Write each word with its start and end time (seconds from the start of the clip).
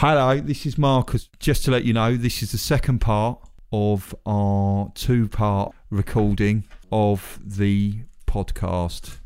Hello, 0.00 0.38
this 0.38 0.64
is 0.64 0.78
Marcus. 0.78 1.28
Just 1.40 1.64
to 1.64 1.72
let 1.72 1.84
you 1.84 1.92
know, 1.92 2.16
this 2.16 2.40
is 2.40 2.52
the 2.52 2.56
second 2.56 3.00
part 3.00 3.40
of 3.72 4.14
our 4.24 4.92
two 4.94 5.26
part 5.26 5.74
recording 5.90 6.62
of 6.92 7.40
the 7.44 8.02
podcast 8.24 9.16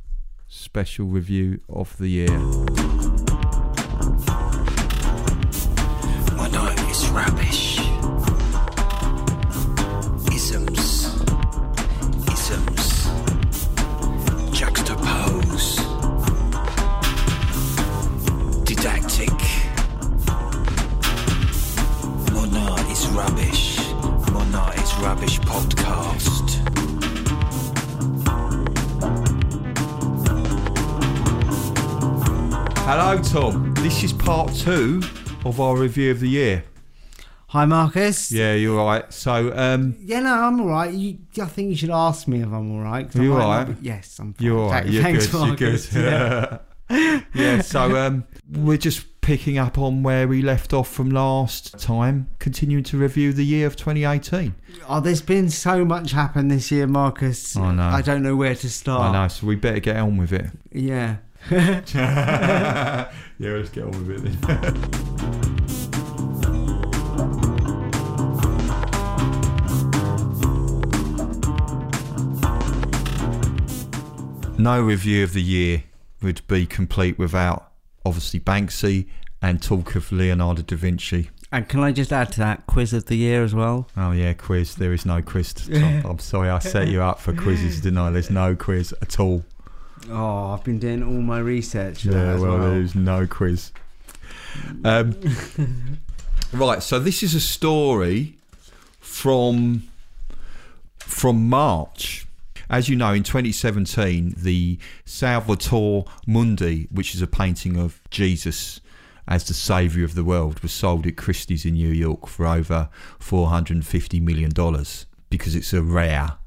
special 0.48 1.04
review 1.04 1.60
of 1.68 1.94
the 1.98 2.08
year. 2.08 2.38
My 6.38 6.48
is 6.90 7.06
rubbish. 7.10 7.61
Hello, 33.12 33.22
Tom. 33.24 33.74
This 33.74 34.02
is 34.04 34.10
part 34.10 34.54
two 34.54 35.02
of 35.44 35.60
our 35.60 35.76
review 35.76 36.12
of 36.12 36.20
the 36.20 36.30
year. 36.30 36.64
Hi, 37.48 37.66
Marcus. 37.66 38.32
Yeah, 38.32 38.54
you're 38.54 38.82
right. 38.82 39.12
So, 39.12 39.52
um, 39.54 39.96
Yeah, 40.00 40.20
no, 40.20 40.32
I'm 40.32 40.58
all 40.62 40.68
right. 40.68 40.90
You, 40.94 41.18
I 41.38 41.44
think 41.44 41.68
you 41.68 41.76
should 41.76 41.90
ask 41.90 42.26
me 42.26 42.40
if 42.40 42.46
I'm 42.46 42.72
all 42.72 42.80
right. 42.80 43.14
I 43.14 43.20
You 43.22 43.34
might 43.34 43.42
all 43.42 43.50
right? 43.50 43.64
be- 43.64 43.86
Yes, 43.86 44.18
I'm 44.18 44.32
fine. 44.32 44.46
you're 44.46 44.58
all 44.58 44.70
right. 44.70 44.86
You're 44.86 45.02
Thanks, 45.02 45.26
good. 45.26 45.46
You're 45.46 45.56
good. 45.56 46.60
Yeah. 46.88 47.20
yeah. 47.34 47.60
So, 47.60 47.94
um, 47.98 48.24
we're 48.50 48.78
just 48.78 49.20
picking 49.20 49.58
up 49.58 49.76
on 49.76 50.02
where 50.02 50.26
we 50.26 50.40
left 50.40 50.72
off 50.72 50.90
from 50.90 51.10
last 51.10 51.78
time, 51.78 52.28
continuing 52.38 52.84
to 52.84 52.96
review 52.96 53.34
the 53.34 53.44
year 53.44 53.66
of 53.66 53.76
2018. 53.76 54.54
Oh, 54.88 55.00
there's 55.00 55.20
been 55.20 55.50
so 55.50 55.84
much 55.84 56.12
happen 56.12 56.48
this 56.48 56.70
year, 56.70 56.86
Marcus. 56.86 57.58
I 57.58 57.74
know. 57.74 57.82
I 57.82 58.00
don't 58.00 58.22
know 58.22 58.36
where 58.36 58.54
to 58.54 58.70
start. 58.70 59.10
I 59.10 59.12
know, 59.12 59.28
so 59.28 59.46
we 59.46 59.56
better 59.56 59.80
get 59.80 59.96
on 59.98 60.16
with 60.16 60.32
it. 60.32 60.46
Yeah. 60.72 61.16
yeah, 61.50 63.08
let's 63.38 63.70
get 63.70 63.84
on 63.84 64.06
with 64.06 64.24
it 64.24 64.40
then. 64.42 65.02
no 74.62 74.80
review 74.80 75.24
of 75.24 75.32
the 75.32 75.42
year 75.42 75.82
would 76.22 76.46
be 76.46 76.64
complete 76.66 77.18
without 77.18 77.72
obviously 78.06 78.38
Banksy 78.38 79.08
and 79.40 79.60
talk 79.60 79.96
of 79.96 80.12
Leonardo 80.12 80.62
da 80.62 80.76
Vinci. 80.76 81.30
And 81.50 81.68
can 81.68 81.80
I 81.80 81.92
just 81.92 82.12
add 82.12 82.32
to 82.32 82.38
that 82.38 82.66
quiz 82.66 82.92
of 82.92 83.06
the 83.06 83.16
year 83.16 83.42
as 83.42 83.54
well? 83.54 83.88
Oh 83.96 84.12
yeah, 84.12 84.32
quiz. 84.32 84.76
There 84.76 84.92
is 84.92 85.04
no 85.04 85.20
quiz. 85.20 85.68
I'm 85.74 86.18
sorry, 86.18 86.48
I 86.48 86.60
set 86.60 86.88
you 86.88 87.02
up 87.02 87.18
for 87.18 87.34
quizzes, 87.34 87.80
didn't 87.80 87.98
I? 87.98 88.10
There's 88.10 88.30
no 88.30 88.54
quiz 88.54 88.94
at 89.02 89.18
all. 89.20 89.44
Oh, 90.10 90.52
I've 90.52 90.64
been 90.64 90.78
doing 90.78 91.02
all 91.02 91.22
my 91.22 91.38
research. 91.38 92.04
Yeah, 92.04 92.34
as 92.34 92.40
well, 92.40 92.58
well. 92.58 92.70
there's 92.70 92.94
no 92.94 93.26
quiz. 93.26 93.72
Um, 94.84 95.18
right, 96.52 96.82
so 96.82 96.98
this 96.98 97.22
is 97.22 97.34
a 97.34 97.40
story 97.40 98.36
from 99.00 99.84
from 100.98 101.48
March. 101.48 102.26
As 102.68 102.88
you 102.88 102.96
know, 102.96 103.12
in 103.12 103.22
2017, 103.22 104.34
the 104.36 104.78
Salvator 105.04 106.04
Mundi, 106.26 106.88
which 106.90 107.14
is 107.14 107.20
a 107.20 107.26
painting 107.26 107.76
of 107.76 108.00
Jesus 108.10 108.80
as 109.28 109.44
the 109.44 109.54
saviour 109.54 110.04
of 110.04 110.14
the 110.14 110.24
world, 110.24 110.60
was 110.60 110.72
sold 110.72 111.06
at 111.06 111.16
Christie's 111.16 111.64
in 111.66 111.74
New 111.74 111.90
York 111.90 112.26
for 112.26 112.46
over 112.46 112.88
450 113.18 114.20
million 114.20 114.50
dollars 114.50 115.06
because 115.28 115.54
it's 115.54 115.72
a 115.72 115.82
rare 115.82 116.38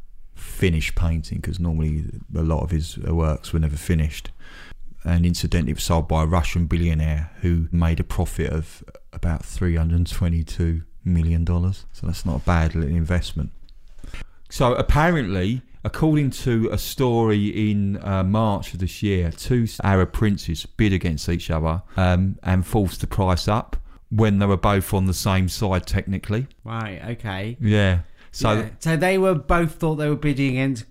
finished 0.56 0.96
painting. 0.96 1.40
Because 1.40 1.60
normally 1.60 2.06
a 2.36 2.44
lot 2.44 2.64
of 2.64 2.72
his 2.72 2.98
works 2.98 3.54
were 3.54 3.60
never 3.60 3.78
finished 3.78 4.32
and 5.06 5.26
incidentally 5.26 5.72
it 5.72 5.76
was 5.76 5.84
sold 5.84 6.08
by 6.08 6.24
a 6.24 6.26
Russian 6.26 6.66
billionaire 6.66 7.32
who 7.42 7.68
made 7.72 8.00
a 8.00 8.04
profit 8.04 8.52
of 8.52 8.84
about 9.14 9.46
322 9.46 10.82
million 11.04 11.46
dollars. 11.46 11.86
So 11.94 12.08
that's 12.08 12.26
not 12.26 12.38
a 12.38 12.44
bad 12.44 12.74
little 12.76 12.96
investment. 12.96 13.52
So 14.50 14.74
apparently, 14.74 15.62
according 15.84 16.32
to 16.32 16.70
a 16.72 16.78
story 16.78 17.72
in 17.72 18.04
uh, 18.04 18.24
March 18.24 18.74
of 18.74 18.80
this 18.80 19.04
year, 19.04 19.32
two 19.32 19.68
Arab 19.84 20.12
princes 20.12 20.66
bid 20.66 20.92
against 20.92 21.30
each 21.30 21.52
other 21.52 21.84
um, 21.98 22.38
and 22.42 22.66
forced 22.66 23.02
the 23.02 23.08
price 23.08 23.48
up 23.48 23.78
when 24.10 24.40
they 24.40 24.46
were 24.46 24.58
both 24.58 24.94
on 24.94 25.06
the 25.06 25.14
same 25.14 25.48
side 25.48 25.86
technically. 25.86 26.48
Right, 26.64 27.02
okay. 27.12 27.58
Yeah. 27.60 28.00
So 28.36 28.52
Yeah. 28.52 28.70
so 28.80 28.98
they 28.98 29.18
were 29.18 29.34
both 29.34 29.76
thought 29.76 29.96
they 29.96 30.10
were 30.10 30.16
bidding 30.18 30.52
against 30.58 30.84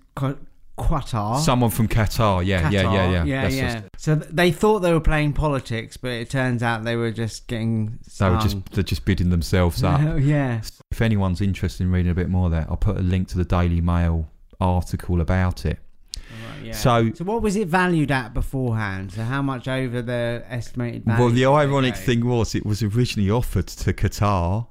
Qatar. 0.77 1.39
someone 1.39 1.69
from 1.69 1.87
Qatar, 1.87 2.43
yeah, 2.45 2.69
yeah, 2.69 2.81
yeah, 2.81 2.91
yeah. 3.11 3.23
yeah, 3.23 3.41
That's 3.43 3.55
yeah. 3.55 3.73
just- 3.73 3.85
So 3.97 4.15
they 4.15 4.51
thought 4.51 4.79
they 4.79 4.91
were 4.91 4.99
playing 4.99 5.33
politics, 5.33 5.95
but 5.95 6.09
it 6.11 6.29
turns 6.29 6.61
out 6.63 6.83
they 6.83 6.95
were 6.95 7.11
just 7.11 7.47
getting. 7.47 7.99
they 8.19 8.29
were 8.29 8.37
just 8.39 8.57
they're 8.71 8.83
just 8.83 9.05
bidding 9.05 9.29
themselves 9.29 9.83
up. 9.83 10.01
yeah. 10.19 10.61
If 10.91 11.01
anyone's 11.01 11.39
interested 11.39 11.83
in 11.83 11.91
reading 11.91 12.11
a 12.11 12.15
bit 12.15 12.29
more 12.29 12.47
of 12.47 12.51
that, 12.51 12.67
I'll 12.69 12.77
put 12.77 12.97
a 12.97 13.01
link 13.01 13.27
to 13.29 13.37
the 13.37 13.45
Daily 13.45 13.79
Mail 13.79 14.27
article 14.59 15.21
about 15.21 15.65
it. 15.65 15.77
Right, 16.17 16.65
yeah. 16.67 16.73
So- 16.73 17.11
so 17.13 17.23
what 17.23 17.41
was 17.41 17.55
it 17.55 17.67
valued 17.67 18.11
at 18.11 18.33
beforehand? 18.33 19.11
So 19.13 19.23
how 19.23 19.41
much 19.43 19.67
over 19.67 20.01
the 20.01 20.43
estimated 20.49 21.05
value? 21.05 21.23
well, 21.23 21.31
the 21.33 21.45
ironic 21.45 21.95
thing 21.95 22.25
was 22.25 22.55
it 22.55 22.65
was 22.65 22.81
originally 22.83 23.29
offered 23.29 23.67
to 23.67 23.93
Qatar 23.93 24.67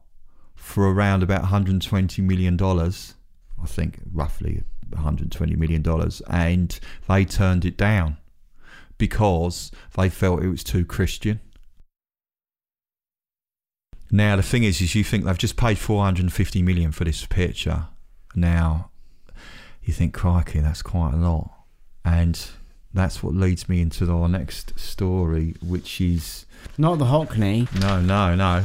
for 0.65 0.91
around 0.91 1.23
about 1.23 1.43
120 1.43 2.23
million 2.23 2.57
dollars, 2.57 3.15
I 3.63 3.67
think 3.67 3.99
roughly 4.13 4.63
120 4.89 5.57
million 5.57 5.83
dollars, 5.83 6.23
and 6.29 6.81
they 7.07 7.27
turned 7.27 7.67
it 7.67 7.77
down 7.77 8.17
because 8.97 9.71
they 9.97 10.09
felt 10.09 10.43
it 10.43 10.49
was 10.49 10.65
too 10.65 10.87
Christian. 10.87 11.41
Now 14.11 14.37
the 14.37 14.43
thing 14.43 14.65
is, 14.65 14.81
is 14.81 14.95
you 14.95 15.05
think 15.05 15.25
they've 15.25 15.37
just 15.37 15.57
paid 15.57 15.79
450 15.79 16.63
million 16.63 16.93
for 16.93 17.05
this 17.05 17.27
picture. 17.27 17.89
Now 18.35 18.91
you 19.83 19.93
think, 19.93 20.15
crikey, 20.15 20.61
that's 20.61 20.81
quite 20.81 21.13
a 21.13 21.19
lot, 21.19 21.51
and 22.07 22.41
that's 22.95 23.23
what 23.23 23.35
leads 23.35 23.69
me 23.69 23.83
into 23.83 24.11
our 24.11 24.31
next 24.31 24.79
story, 24.81 25.57
which 25.61 26.01
is 26.01 26.47
Not 26.79 26.99
the 26.99 27.05
Hockney. 27.05 27.69
no, 27.81 28.01
no, 28.01 28.35
no. 28.35 28.65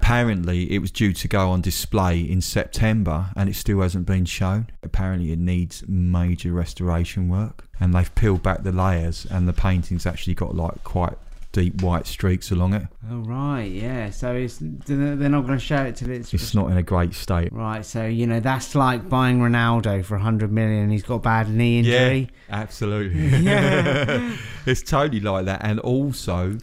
Apparently, 0.00 0.72
it 0.72 0.78
was 0.78 0.90
due 0.90 1.12
to 1.12 1.28
go 1.28 1.50
on 1.50 1.60
display 1.60 2.20
in 2.20 2.40
September 2.40 3.30
and 3.36 3.48
it 3.48 3.54
still 3.56 3.80
hasn't 3.82 4.06
been 4.06 4.24
shown. 4.24 4.68
Apparently, 4.82 5.32
it 5.32 5.38
needs 5.38 5.84
major 5.86 6.52
restoration 6.52 7.28
work. 7.28 7.64
And 7.80 7.94
they've 7.94 8.12
peeled 8.14 8.42
back 8.42 8.62
the 8.62 8.72
layers, 8.72 9.26
and 9.30 9.46
the 9.46 9.52
painting's 9.52 10.04
actually 10.06 10.34
got 10.34 10.54
like 10.56 10.82
quite 10.82 11.16
deep 11.52 11.80
white 11.80 12.06
streaks 12.06 12.50
along 12.50 12.74
it. 12.74 12.82
Oh 13.10 13.18
right, 13.20 13.70
yeah. 13.70 14.10
So 14.10 14.34
it's 14.34 14.58
they're 14.60 14.96
not 15.28 15.42
going 15.46 15.58
to 15.58 15.64
show 15.64 15.84
it 15.84 15.94
till 15.96 16.10
it's. 16.10 16.34
It's 16.34 16.54
not 16.54 16.70
in 16.72 16.76
a 16.76 16.82
great 16.82 17.14
state. 17.14 17.52
Right, 17.52 17.84
so 17.86 18.04
you 18.04 18.26
know 18.26 18.40
that's 18.40 18.74
like 18.74 19.08
buying 19.08 19.38
Ronaldo 19.40 20.04
for 20.04 20.14
100 20.16 20.50
million. 20.50 20.82
and 20.84 20.92
He's 20.92 21.04
got 21.04 21.16
a 21.16 21.20
bad 21.20 21.48
knee 21.50 21.78
injury. 21.78 22.30
Yeah, 22.48 22.56
absolutely. 22.62 23.20
Yeah. 23.44 24.36
it's 24.66 24.82
totally 24.82 25.20
like 25.20 25.44
that. 25.44 25.60
And 25.62 25.78
also, 25.80 26.58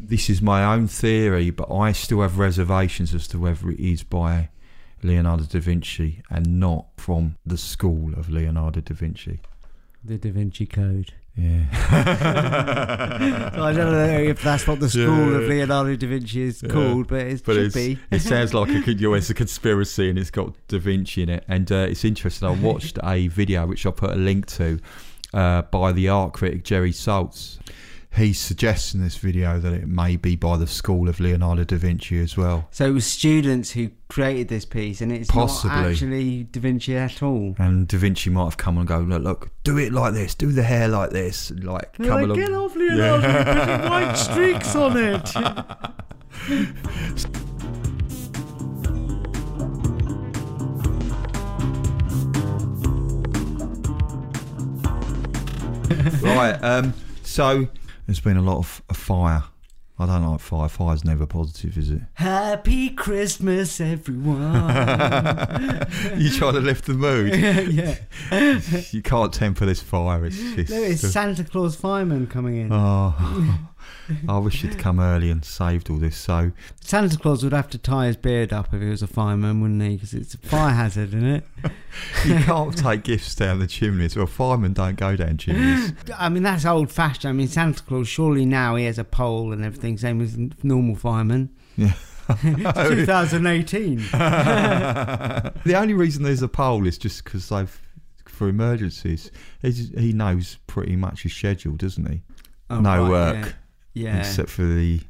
this 0.00 0.30
is 0.30 0.40
my 0.42 0.64
own 0.64 0.86
theory, 0.88 1.50
but 1.50 1.70
I 1.72 1.92
still 1.92 2.22
have 2.22 2.38
reservations 2.38 3.14
as 3.14 3.26
to 3.28 3.38
whether 3.38 3.70
it 3.70 3.80
is 3.80 4.02
by 4.02 4.48
Leonardo 5.02 5.44
da 5.44 5.60
Vinci 5.60 6.22
and 6.30 6.58
not 6.60 6.86
from 6.96 7.36
the 7.46 7.56
school 7.58 8.12
of 8.14 8.28
Leonardo 8.30 8.80
da 8.80 8.94
Vinci. 8.94 9.40
The 10.04 10.16
Da 10.16 10.30
Vinci 10.30 10.64
Code. 10.66 11.12
Yeah. 11.36 11.64
So 13.54 13.62
I 13.62 13.72
don't 13.72 13.92
know 13.92 14.18
if 14.18 14.42
that's 14.42 14.66
what 14.66 14.80
the 14.80 14.88
school 14.88 15.36
of 15.36 15.42
Leonardo 15.48 15.94
da 15.96 16.06
Vinci 16.08 16.42
is 16.42 16.62
Yeah. 16.62 16.70
called, 16.70 17.08
but 17.08 17.20
it 17.26 17.42
But 17.44 17.54
should 17.54 17.72
be. 17.74 17.98
it 18.10 18.20
sounds 18.20 18.54
like 18.54 18.68
a, 18.70 18.92
you 18.92 19.08
know, 19.08 19.14
it's 19.14 19.30
a 19.30 19.34
conspiracy 19.34 20.08
and 20.08 20.18
it's 20.18 20.30
got 20.30 20.54
Da 20.68 20.78
Vinci 20.78 21.22
in 21.22 21.28
it. 21.28 21.44
And 21.48 21.70
uh, 21.70 21.86
it's 21.90 22.04
interesting. 22.04 22.48
I 22.48 22.52
watched 22.52 22.98
a 23.02 23.28
video, 23.28 23.66
which 23.66 23.84
I'll 23.86 23.92
put 23.92 24.10
a 24.12 24.16
link 24.16 24.46
to, 24.46 24.78
uh, 25.34 25.62
by 25.62 25.92
the 25.92 26.08
art 26.08 26.32
critic 26.32 26.64
Jerry 26.64 26.92
Saltz. 26.92 27.58
He 28.18 28.32
suggests 28.32 28.94
in 28.94 29.00
this 29.00 29.16
video 29.16 29.60
that 29.60 29.72
it 29.72 29.86
may 29.86 30.16
be 30.16 30.34
by 30.34 30.56
the 30.56 30.66
school 30.66 31.08
of 31.08 31.20
Leonardo 31.20 31.62
da 31.62 31.76
Vinci 31.76 32.18
as 32.18 32.36
well. 32.36 32.66
So 32.72 32.84
it 32.84 32.90
was 32.90 33.06
students 33.06 33.70
who 33.70 33.90
created 34.08 34.48
this 34.48 34.64
piece, 34.64 35.00
and 35.00 35.12
it's 35.12 35.30
Possibly. 35.30 35.70
not 35.76 35.86
actually 35.86 36.42
Da 36.44 36.58
Vinci 36.60 36.96
at 36.96 37.22
all. 37.22 37.54
And 37.58 37.86
Da 37.86 37.96
Vinci 37.96 38.28
might 38.30 38.44
have 38.44 38.56
come 38.56 38.76
and 38.76 38.88
go, 38.88 38.98
look, 38.98 39.22
look, 39.22 39.50
do 39.62 39.78
it 39.78 39.92
like 39.92 40.14
this, 40.14 40.34
do 40.34 40.50
the 40.50 40.64
hair 40.64 40.88
like 40.88 41.10
this, 41.10 41.52
like 41.52 41.96
They're 41.96 42.08
come 42.08 42.16
like, 42.16 42.24
along. 42.24 42.38
get 42.38 42.52
off 42.52 42.74
Leonardo, 42.74 43.44
putting 43.44 43.90
white 43.90 44.14
streaks 44.14 44.74
on 44.74 44.96
it. 44.96 45.34
right. 56.22 56.58
Um, 56.62 56.94
so 57.22 57.68
there's 58.08 58.20
been 58.20 58.38
a 58.38 58.42
lot 58.42 58.56
of, 58.56 58.82
of 58.88 58.96
fire 58.96 59.44
I 60.00 60.06
don't 60.06 60.30
like 60.30 60.38
fire. 60.38 60.68
Fire's 60.68 61.04
never 61.04 61.26
positive, 61.26 61.76
is 61.76 61.90
it? 61.90 62.00
Happy 62.14 62.90
Christmas, 62.90 63.80
everyone. 63.80 64.52
you 66.16 66.30
try 66.30 66.52
to 66.52 66.60
lift 66.60 66.84
the 66.84 66.94
mood? 66.94 67.34
yeah. 67.72 67.96
you 68.92 69.02
can't 69.02 69.32
temper 69.32 69.66
this 69.66 69.82
fire. 69.82 70.24
It's, 70.24 70.38
it's, 70.38 70.70
No, 70.70 70.76
it's 70.76 71.00
Santa 71.00 71.42
Claus 71.42 71.74
fireman 71.74 72.28
coming 72.28 72.58
in. 72.58 72.68
oh, 72.72 73.58
I 74.28 74.38
wish 74.38 74.62
you'd 74.62 74.78
come 74.78 75.00
early 75.00 75.30
and 75.30 75.44
saved 75.44 75.90
all 75.90 75.98
this. 75.98 76.16
So 76.16 76.52
Santa 76.80 77.18
Claus 77.18 77.44
would 77.44 77.52
have 77.52 77.68
to 77.70 77.78
tie 77.78 78.06
his 78.06 78.16
beard 78.16 78.52
up 78.52 78.72
if 78.72 78.80
he 78.80 78.88
was 78.88 79.02
a 79.02 79.06
fireman, 79.06 79.60
wouldn't 79.60 79.82
he? 79.82 79.96
Because 79.96 80.14
it's 80.14 80.34
a 80.34 80.38
fire 80.38 80.72
hazard, 80.72 81.08
isn't 81.08 81.26
it? 81.26 81.44
you 82.24 82.36
can't 82.36 82.76
take 82.76 83.02
gifts 83.04 83.34
down 83.34 83.58
the 83.58 83.66
chimneys. 83.66 84.16
Well, 84.16 84.26
firemen 84.26 84.72
don't 84.72 84.96
go 84.96 85.16
down 85.16 85.36
chimneys. 85.36 85.92
I 86.18 86.28
mean, 86.28 86.42
that's 86.42 86.64
old 86.64 86.90
fashioned. 86.90 87.28
I 87.28 87.32
mean, 87.32 87.48
Santa 87.48 87.82
Claus, 87.82 88.08
surely 88.08 88.46
now 88.46 88.76
he 88.76 88.84
has 88.84 88.98
a 88.98 89.04
pole 89.04 89.52
and 89.52 89.64
everything, 89.64 89.98
same 89.98 90.20
as 90.20 90.36
normal 90.62 90.96
firemen. 90.96 91.50
Yeah. 91.76 91.92
2018. 92.42 93.96
the 93.96 95.74
only 95.74 95.94
reason 95.94 96.22
there's 96.24 96.42
a 96.42 96.48
pole 96.48 96.86
is 96.86 96.98
just 96.98 97.24
because 97.24 97.48
they've 97.48 97.80
for 98.26 98.48
emergencies. 98.48 99.30
He's, 99.62 99.88
he 99.98 100.12
knows 100.12 100.58
pretty 100.66 100.94
much 100.94 101.24
his 101.24 101.32
schedule, 101.32 101.74
doesn't 101.74 102.08
he? 102.08 102.22
Oh, 102.70 102.80
no 102.80 103.02
right, 103.02 103.08
work 103.08 103.56
Yeah. 103.94 104.18
except 104.18 104.50
for 104.50 104.62
the 104.62 105.00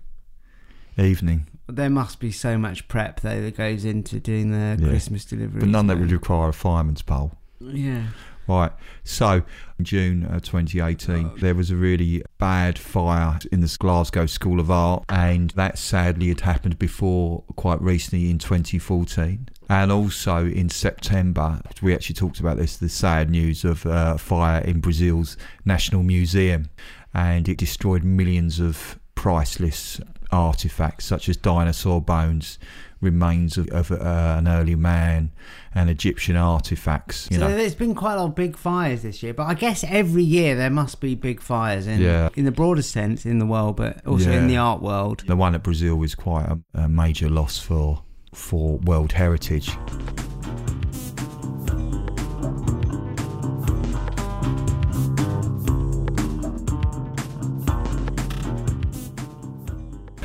evening. 0.96 1.46
There 1.68 1.90
must 1.90 2.18
be 2.18 2.32
so 2.32 2.56
much 2.56 2.88
prep, 2.88 3.20
though, 3.20 3.42
that 3.42 3.56
goes 3.56 3.84
into 3.84 4.18
doing 4.18 4.50
the 4.50 4.76
Yeah. 4.82 4.88
Christmas 4.88 5.24
delivery. 5.24 5.60
But 5.60 5.68
none 5.68 5.86
that 5.88 5.98
would 5.98 6.10
require 6.12 6.48
a 6.48 6.52
fireman's 6.52 7.02
pole. 7.02 7.32
Yeah. 7.60 8.04
Right. 8.48 8.72
So, 9.04 9.42
June 9.82 10.24
uh, 10.24 10.40
2018, 10.40 11.32
there 11.40 11.54
was 11.54 11.70
a 11.70 11.76
really 11.76 12.22
bad 12.38 12.78
fire 12.78 13.38
in 13.52 13.60
the 13.60 13.76
Glasgow 13.78 14.24
School 14.24 14.58
of 14.58 14.70
Art, 14.70 15.04
and 15.10 15.50
that 15.50 15.76
sadly 15.76 16.28
had 16.28 16.40
happened 16.40 16.78
before 16.78 17.44
quite 17.56 17.82
recently 17.82 18.30
in 18.30 18.38
2014. 18.38 19.50
And 19.68 19.92
also 19.92 20.46
in 20.46 20.70
September, 20.70 21.60
we 21.82 21.94
actually 21.94 22.14
talked 22.14 22.40
about 22.40 22.56
this 22.56 22.78
the 22.78 22.88
sad 22.88 23.28
news 23.28 23.66
of 23.66 23.84
uh, 23.84 24.16
fire 24.16 24.62
in 24.62 24.80
Brazil's 24.80 25.36
National 25.66 26.02
Museum, 26.02 26.70
and 27.14 27.48
it 27.48 27.58
destroyed 27.58 28.04
millions 28.04 28.60
of 28.60 28.98
priceless 29.14 30.00
artifacts 30.30 31.04
such 31.06 31.28
as 31.28 31.36
dinosaur 31.36 32.00
bones, 32.00 32.58
remains 33.00 33.56
of, 33.56 33.68
of 33.68 33.90
uh, 33.90 34.36
an 34.38 34.46
early 34.48 34.74
man, 34.74 35.30
and 35.74 35.88
Egyptian 35.88 36.36
artifacts. 36.36 37.28
You 37.30 37.38
so 37.38 37.48
know, 37.48 37.56
there's 37.56 37.74
been 37.74 37.94
quite 37.94 38.14
a 38.14 38.16
lot 38.16 38.26
of 38.26 38.34
big 38.34 38.56
fires 38.56 39.02
this 39.02 39.22
year, 39.22 39.32
but 39.32 39.44
I 39.44 39.54
guess 39.54 39.84
every 39.84 40.22
year 40.24 40.54
there 40.54 40.70
must 40.70 41.00
be 41.00 41.14
big 41.14 41.40
fires 41.40 41.86
in 41.86 42.00
Yeah. 42.00 42.28
in 42.36 42.44
the 42.44 42.52
broader 42.52 42.82
sense 42.82 43.24
in 43.24 43.38
the 43.38 43.46
world, 43.46 43.76
but 43.76 44.04
also 44.06 44.30
in 44.30 44.48
the 44.48 44.56
art 44.56 44.82
world. 44.82 45.24
The 45.26 45.36
one 45.36 45.54
at 45.54 45.62
Brazil 45.62 45.96
was 45.96 46.14
quite 46.14 46.46
a, 46.46 46.58
a 46.74 46.88
major 46.88 47.28
loss 47.28 47.58
for 47.58 48.02
for 48.34 48.76
world 48.78 49.12
heritage. 49.12 49.70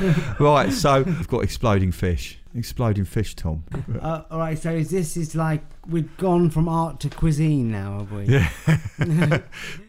right, 0.40 0.72
so 0.72 1.04
we've 1.04 1.28
got 1.28 1.44
exploding 1.44 1.92
fish. 1.92 2.40
Exploding 2.56 3.06
fish, 3.06 3.36
Tom. 3.36 3.63
Uh, 4.00 4.22
all 4.30 4.40
right, 4.40 4.57
so 4.57 4.72
is 4.72 4.92
this 4.92 5.18
is 5.18 5.34
like 5.34 5.63
we've 5.88 6.16
gone 6.18 6.51
from 6.51 6.69
art 6.69 7.00
to 7.00 7.10
cuisine 7.10 7.72
now, 7.72 8.00
have 8.00 8.12
we? 8.12 8.25
Yeah. 8.25 8.50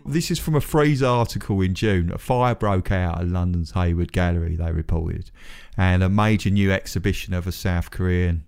this 0.06 0.30
is 0.30 0.38
from 0.38 0.54
a 0.54 0.62
Frieze 0.62 1.02
article 1.02 1.60
in 1.60 1.74
June. 1.74 2.10
A 2.10 2.18
fire 2.18 2.54
broke 2.54 2.90
out 2.90 3.20
at 3.20 3.28
London's 3.28 3.72
Hayward 3.72 4.12
Gallery, 4.12 4.56
they 4.56 4.72
reported. 4.72 5.30
And 5.76 6.02
a 6.02 6.08
major 6.08 6.48
new 6.48 6.72
exhibition 6.72 7.34
of 7.34 7.46
a 7.46 7.52
South 7.52 7.90
Korean 7.90 8.44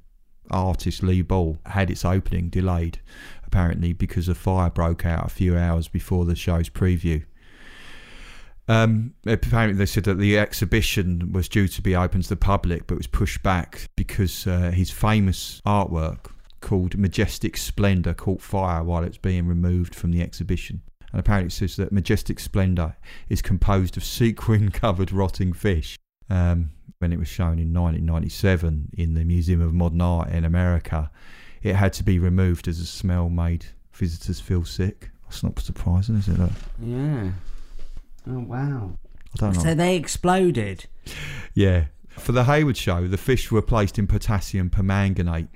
artist, 0.50 1.02
Lee 1.02 1.22
Bul, 1.22 1.58
had 1.66 1.90
its 1.90 2.04
opening 2.04 2.48
delayed, 2.48 3.00
apparently, 3.44 3.92
because 3.92 4.28
a 4.28 4.34
fire 4.34 4.70
broke 4.70 5.04
out 5.04 5.26
a 5.26 5.30
few 5.30 5.58
hours 5.58 5.88
before 5.88 6.24
the 6.24 6.36
show's 6.36 6.70
preview. 6.70 7.24
Um, 8.68 9.14
apparently, 9.26 9.78
they 9.78 9.86
said 9.86 10.04
that 10.04 10.18
the 10.18 10.38
exhibition 10.38 11.32
was 11.32 11.48
due 11.48 11.68
to 11.68 11.82
be 11.82 11.94
open 11.94 12.22
to 12.22 12.28
the 12.28 12.36
public, 12.36 12.86
but 12.86 12.98
was 12.98 13.06
pushed 13.06 13.42
back 13.42 13.88
because 13.96 14.46
uh, 14.46 14.72
his 14.72 14.90
famous 14.90 15.62
artwork 15.64 16.30
called 16.60 16.98
Majestic 16.98 17.56
Splendor 17.56 18.14
caught 18.14 18.42
fire 18.42 18.82
while 18.82 19.04
it's 19.04 19.18
being 19.18 19.46
removed 19.46 19.94
from 19.94 20.10
the 20.10 20.20
exhibition. 20.20 20.82
And 21.12 21.20
apparently, 21.20 21.48
it 21.48 21.52
says 21.52 21.76
that 21.76 21.92
Majestic 21.92 22.40
Splendor 22.40 22.96
is 23.28 23.40
composed 23.40 23.96
of 23.96 24.04
sequin 24.04 24.70
covered 24.72 25.12
rotting 25.12 25.52
fish. 25.52 25.96
Um, 26.28 26.70
when 26.98 27.12
it 27.12 27.18
was 27.18 27.28
shown 27.28 27.58
in 27.58 27.74
1997 27.74 28.90
in 28.96 29.14
the 29.14 29.24
Museum 29.24 29.60
of 29.60 29.74
Modern 29.74 30.00
Art 30.00 30.30
in 30.30 30.44
America, 30.44 31.10
it 31.62 31.76
had 31.76 31.92
to 31.94 32.04
be 32.04 32.18
removed 32.18 32.66
as 32.68 32.78
the 32.78 32.86
smell 32.86 33.28
made 33.28 33.66
visitors 33.92 34.40
feel 34.40 34.64
sick. 34.64 35.10
That's 35.24 35.42
not 35.42 35.58
surprising, 35.58 36.16
is 36.16 36.28
it? 36.28 36.38
Yeah. 36.80 37.30
Oh 38.28 38.40
wow. 38.40 38.98
I 39.34 39.36
don't 39.36 39.54
know. 39.54 39.62
So 39.62 39.74
they 39.74 39.96
exploded. 39.96 40.86
Yeah. 41.54 41.86
For 42.10 42.32
the 42.32 42.44
Hayward 42.44 42.76
show, 42.76 43.06
the 43.06 43.18
fish 43.18 43.50
were 43.50 43.62
placed 43.62 43.98
in 43.98 44.06
potassium 44.06 44.70
permanganate. 44.70 45.48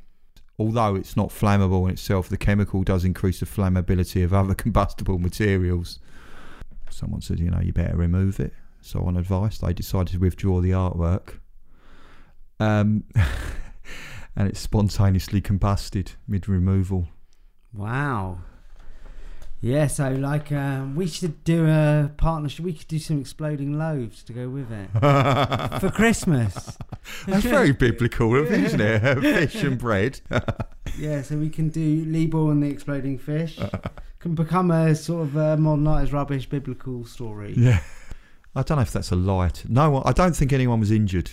Although 0.58 0.94
it's 0.94 1.17
not 1.17 1.31
flammable 1.31 1.84
in 1.87 1.93
itself, 1.93 2.28
the 2.28 2.37
chemical 2.37 2.82
does 2.82 3.05
increase 3.05 3.40
the 3.40 3.46
flammability 3.46 4.22
of 4.22 4.34
other 4.34 4.55
combustible 4.64 5.19
materials. 5.19 5.99
Someone 6.90 7.22
said, 7.22 7.40
you 7.40 7.50
know, 7.50 7.61
you 7.61 7.72
better 7.72 7.96
remove 7.96 8.40
it. 8.40 8.52
So, 8.82 9.00
on 9.00 9.16
advice, 9.16 9.58
they 9.58 9.73
decided 9.73 10.12
to 10.12 10.19
withdraw 10.19 10.61
the 10.61 10.70
artwork. 10.70 11.38
Um, 12.58 13.05
and 14.37 14.49
it 14.49 14.56
spontaneously 14.56 15.40
combusted 15.40 16.12
mid 16.28 16.49
removal. 16.49 17.08
Wow. 17.73 18.40
Yeah, 19.62 19.88
so 19.88 20.10
like 20.12 20.50
uh, 20.50 20.84
we 20.94 21.06
should 21.06 21.44
do 21.44 21.66
a 21.68 22.10
partnership. 22.16 22.64
We 22.64 22.72
could 22.72 22.88
do 22.88 22.98
some 22.98 23.20
exploding 23.20 23.78
loaves 23.78 24.22
to 24.24 24.32
go 24.32 24.48
with 24.48 24.70
it 24.72 24.88
for 25.80 25.90
Christmas. 25.90 26.78
That's 27.26 27.44
very 27.44 27.72
biblical, 27.72 28.34
isn't 28.36 28.80
it? 28.80 29.20
Fish 29.20 29.62
and 29.62 29.78
bread. 29.78 30.20
Yeah, 30.98 31.22
so 31.22 31.36
we 31.36 31.48
can 31.50 31.68
do 31.68 32.04
Lee 32.06 32.26
Bul 32.26 32.50
and 32.50 32.62
the 32.62 32.68
exploding 32.68 33.16
fish. 33.16 33.58
Can 34.18 34.34
become 34.34 34.70
a 34.72 34.94
sort 34.94 35.22
of 35.22 35.36
uh, 35.36 35.56
modern 35.56 35.86
art 35.86 36.02
is 36.04 36.12
rubbish 36.12 36.46
biblical 36.48 37.04
story. 37.04 37.54
Yeah. 37.56 37.80
I 38.56 38.62
don't 38.62 38.76
know 38.76 38.82
if 38.82 38.90
that's 38.92 39.12
a 39.12 39.16
light. 39.16 39.64
No, 39.68 40.02
I 40.04 40.12
don't 40.12 40.34
think 40.34 40.52
anyone 40.52 40.80
was 40.80 40.90
injured 40.90 41.30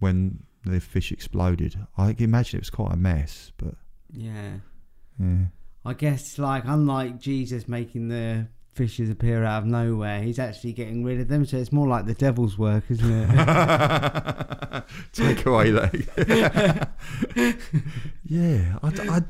when 0.00 0.42
the 0.66 0.80
fish 0.80 1.10
exploded. 1.12 1.76
I 1.96 2.12
can 2.12 2.24
imagine 2.24 2.58
it 2.58 2.60
was 2.62 2.70
quite 2.70 2.92
a 2.92 2.96
mess, 2.96 3.52
but 3.56 3.74
Yeah. 4.12 4.58
yeah. 5.18 5.46
I 5.84 5.94
guess 5.94 6.38
like 6.38 6.64
unlike 6.66 7.18
Jesus 7.20 7.66
making 7.68 8.08
the 8.08 8.48
fishes 8.72 9.10
appear 9.10 9.44
out 9.44 9.62
of 9.62 9.66
nowhere, 9.66 10.22
he's 10.22 10.38
actually 10.38 10.72
getting 10.72 11.04
rid 11.04 11.20
of 11.20 11.28
them. 11.28 11.44
So 11.46 11.56
it's 11.56 11.72
more 11.72 11.88
like 11.88 12.06
the 12.06 12.14
devil's 12.14 12.56
work, 12.58 12.84
isn't 12.90 13.10
it? 13.10 13.28
Take 15.12 15.46
away 15.46 15.70
that. 15.70 16.88
yeah, 18.24 18.78
I, 18.82 18.90
d- 18.90 19.08
I 19.08 19.22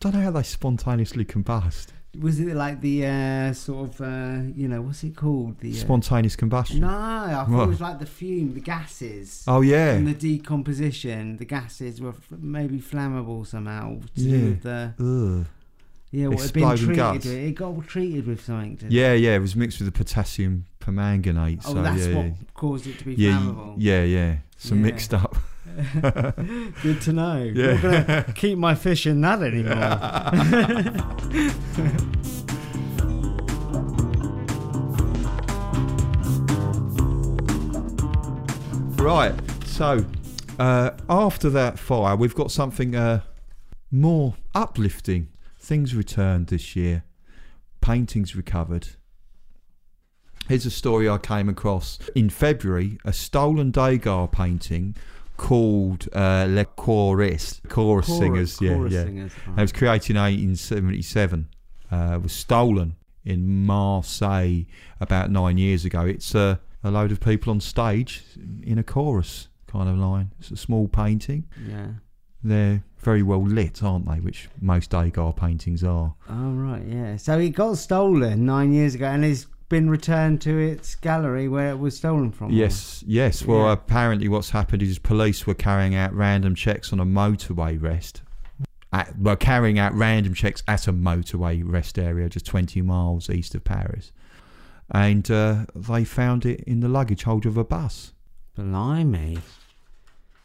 don't 0.00 0.14
know 0.14 0.20
how 0.20 0.30
they 0.30 0.42
spontaneously 0.42 1.24
combust. 1.24 1.88
Was 2.18 2.40
it 2.40 2.54
like 2.54 2.80
the 2.80 3.04
uh, 3.06 3.52
sort 3.52 3.90
of 3.90 4.00
uh, 4.00 4.38
you 4.54 4.68
know 4.68 4.80
what's 4.80 5.04
it 5.04 5.14
called? 5.16 5.58
The 5.60 5.70
uh, 5.72 5.74
Spontaneous 5.74 6.34
combustion. 6.34 6.80
No, 6.80 6.88
I 6.88 7.44
thought 7.46 7.48
What? 7.50 7.64
it 7.64 7.68
was 7.68 7.80
like 7.82 7.98
the 7.98 8.06
fume, 8.06 8.54
the 8.54 8.60
gases. 8.60 9.44
Oh 9.46 9.60
yeah, 9.60 9.90
And 9.92 10.06
the 10.06 10.14
decomposition, 10.14 11.36
the 11.36 11.44
gases 11.44 12.00
were 12.00 12.10
f- 12.10 12.28
maybe 12.38 12.78
flammable 12.78 13.46
somehow. 13.46 13.98
To 14.14 14.20
Yeah. 14.22 14.30
do 14.38 14.44
with 14.46 14.62
the 14.62 14.94
Ugh. 14.98 15.46
Yeah, 16.10 16.24
been 16.28 16.32
Exploding 16.34 16.76
treated 16.86 16.96
guts. 16.96 17.26
It 17.26 17.54
got 17.54 17.86
treated 17.86 18.26
with 18.26 18.44
something. 18.44 18.88
Yeah, 18.90 19.12
yeah. 19.14 19.34
It 19.36 19.40
was 19.40 19.56
mixed 19.56 19.78
with 19.80 19.86
the 19.86 19.92
potassium 19.92 20.66
permanganate. 20.80 21.60
Oh, 21.66 21.74
so 21.74 21.82
that's 21.82 22.06
yeah, 22.06 22.14
what 22.16 22.24
yeah. 22.26 22.32
caused 22.54 22.86
it 22.86 22.98
to 22.98 23.04
be 23.04 23.14
Yeah, 23.14 23.32
flammable. 23.32 23.74
yeah, 23.78 24.02
yeah. 24.04 24.36
Some 24.56 24.78
Yeah. 24.78 24.84
mixed 24.84 25.14
up. 25.14 25.36
Good 26.82 27.00
to 27.02 27.12
know. 27.12 27.42
Yeah. 27.42 27.72
Not 27.72 27.82
gonna 27.82 28.32
keep 28.34 28.56
my 28.58 28.74
fish 28.74 29.06
in 29.06 29.20
that 29.22 29.42
anymore. 29.42 29.76
Right. 38.98 39.34
So 39.66 40.04
uh, 40.58 40.90
after 41.08 41.50
that 41.50 41.78
fire, 41.78 42.16
we've 42.16 42.34
got 42.34 42.50
something 42.50 42.96
uh, 42.96 43.20
more 43.90 44.34
uplifting. 44.54 45.28
Things 45.66 45.96
returned 45.96 46.46
this 46.46 46.76
year. 46.76 47.02
Paintings 47.80 48.36
recovered. 48.36 48.90
Here's 50.48 50.64
a 50.64 50.70
story 50.70 51.08
I 51.08 51.18
came 51.18 51.48
across 51.48 51.98
in 52.14 52.30
February. 52.30 52.98
A 53.04 53.12
stolen 53.12 53.72
Degas 53.72 54.28
painting 54.30 54.94
called 55.36 56.06
uh, 56.12 56.46
Le 56.48 56.66
Chorus. 56.66 57.60
Chorus, 57.68 58.06
singers. 58.06 58.60
Yeah, 58.60 58.74
chorus 58.74 58.92
yeah. 58.92 59.04
singers. 59.06 59.32
It 59.56 59.60
was 59.60 59.72
created 59.72 60.10
in 60.10 60.22
1877. 60.22 61.48
Uh, 61.90 62.20
was 62.22 62.32
stolen 62.32 62.94
in 63.24 63.66
Marseille 63.66 64.66
about 65.00 65.32
nine 65.32 65.58
years 65.58 65.84
ago. 65.84 66.02
It's 66.02 66.32
a, 66.36 66.60
a 66.84 66.92
load 66.92 67.10
of 67.10 67.18
people 67.18 67.50
on 67.50 67.58
stage 67.58 68.22
in 68.62 68.78
a 68.78 68.84
chorus 68.84 69.48
kind 69.66 69.88
of 69.88 69.96
line. 69.96 70.30
It's 70.38 70.52
a 70.52 70.56
small 70.56 70.86
painting. 70.86 71.48
Yeah. 71.68 71.88
They're 72.48 72.82
very 72.98 73.22
well 73.22 73.42
lit, 73.42 73.82
aren't 73.82 74.06
they? 74.06 74.20
Which 74.20 74.48
most 74.60 74.90
Degas 74.90 75.34
paintings 75.36 75.82
are. 75.84 76.14
Oh 76.28 76.50
right, 76.52 76.82
yeah. 76.86 77.16
So 77.16 77.38
it 77.38 77.50
got 77.50 77.76
stolen 77.78 78.44
nine 78.46 78.72
years 78.72 78.94
ago, 78.94 79.06
and 79.06 79.24
it's 79.24 79.46
been 79.68 79.90
returned 79.90 80.40
to 80.42 80.56
its 80.58 80.94
gallery 80.94 81.48
where 81.48 81.70
it 81.70 81.78
was 81.78 81.96
stolen 81.96 82.30
from. 82.30 82.50
Yes, 82.52 83.02
yes. 83.06 83.44
Well, 83.44 83.66
Yeah. 83.66 83.72
apparently, 83.72 84.28
what's 84.28 84.50
happened 84.50 84.82
is 84.82 84.98
police 84.98 85.46
were 85.46 85.54
carrying 85.54 85.94
out 85.96 86.14
random 86.14 86.54
checks 86.54 86.92
on 86.92 87.00
a 87.00 87.04
motorway 87.06 87.80
rest. 87.80 88.22
At, 88.92 89.18
were 89.18 89.34
carrying 89.36 89.78
out 89.80 89.92
random 89.94 90.32
checks 90.34 90.62
at 90.68 90.86
a 90.86 90.92
motorway 90.92 91.60
rest 91.64 91.98
area 91.98 92.28
just 92.28 92.46
20 92.46 92.80
miles 92.82 93.28
east 93.28 93.54
of 93.56 93.64
Paris. 93.64 94.12
And 94.92 95.28
uh, 95.28 95.66
they 95.74 96.04
found 96.04 96.46
it 96.46 96.60
in 96.60 96.78
the 96.78 96.88
luggage 96.88 97.24
hold 97.24 97.44
of 97.44 97.56
a 97.56 97.64
bus. 97.64 98.12
Blimey. 98.54 99.38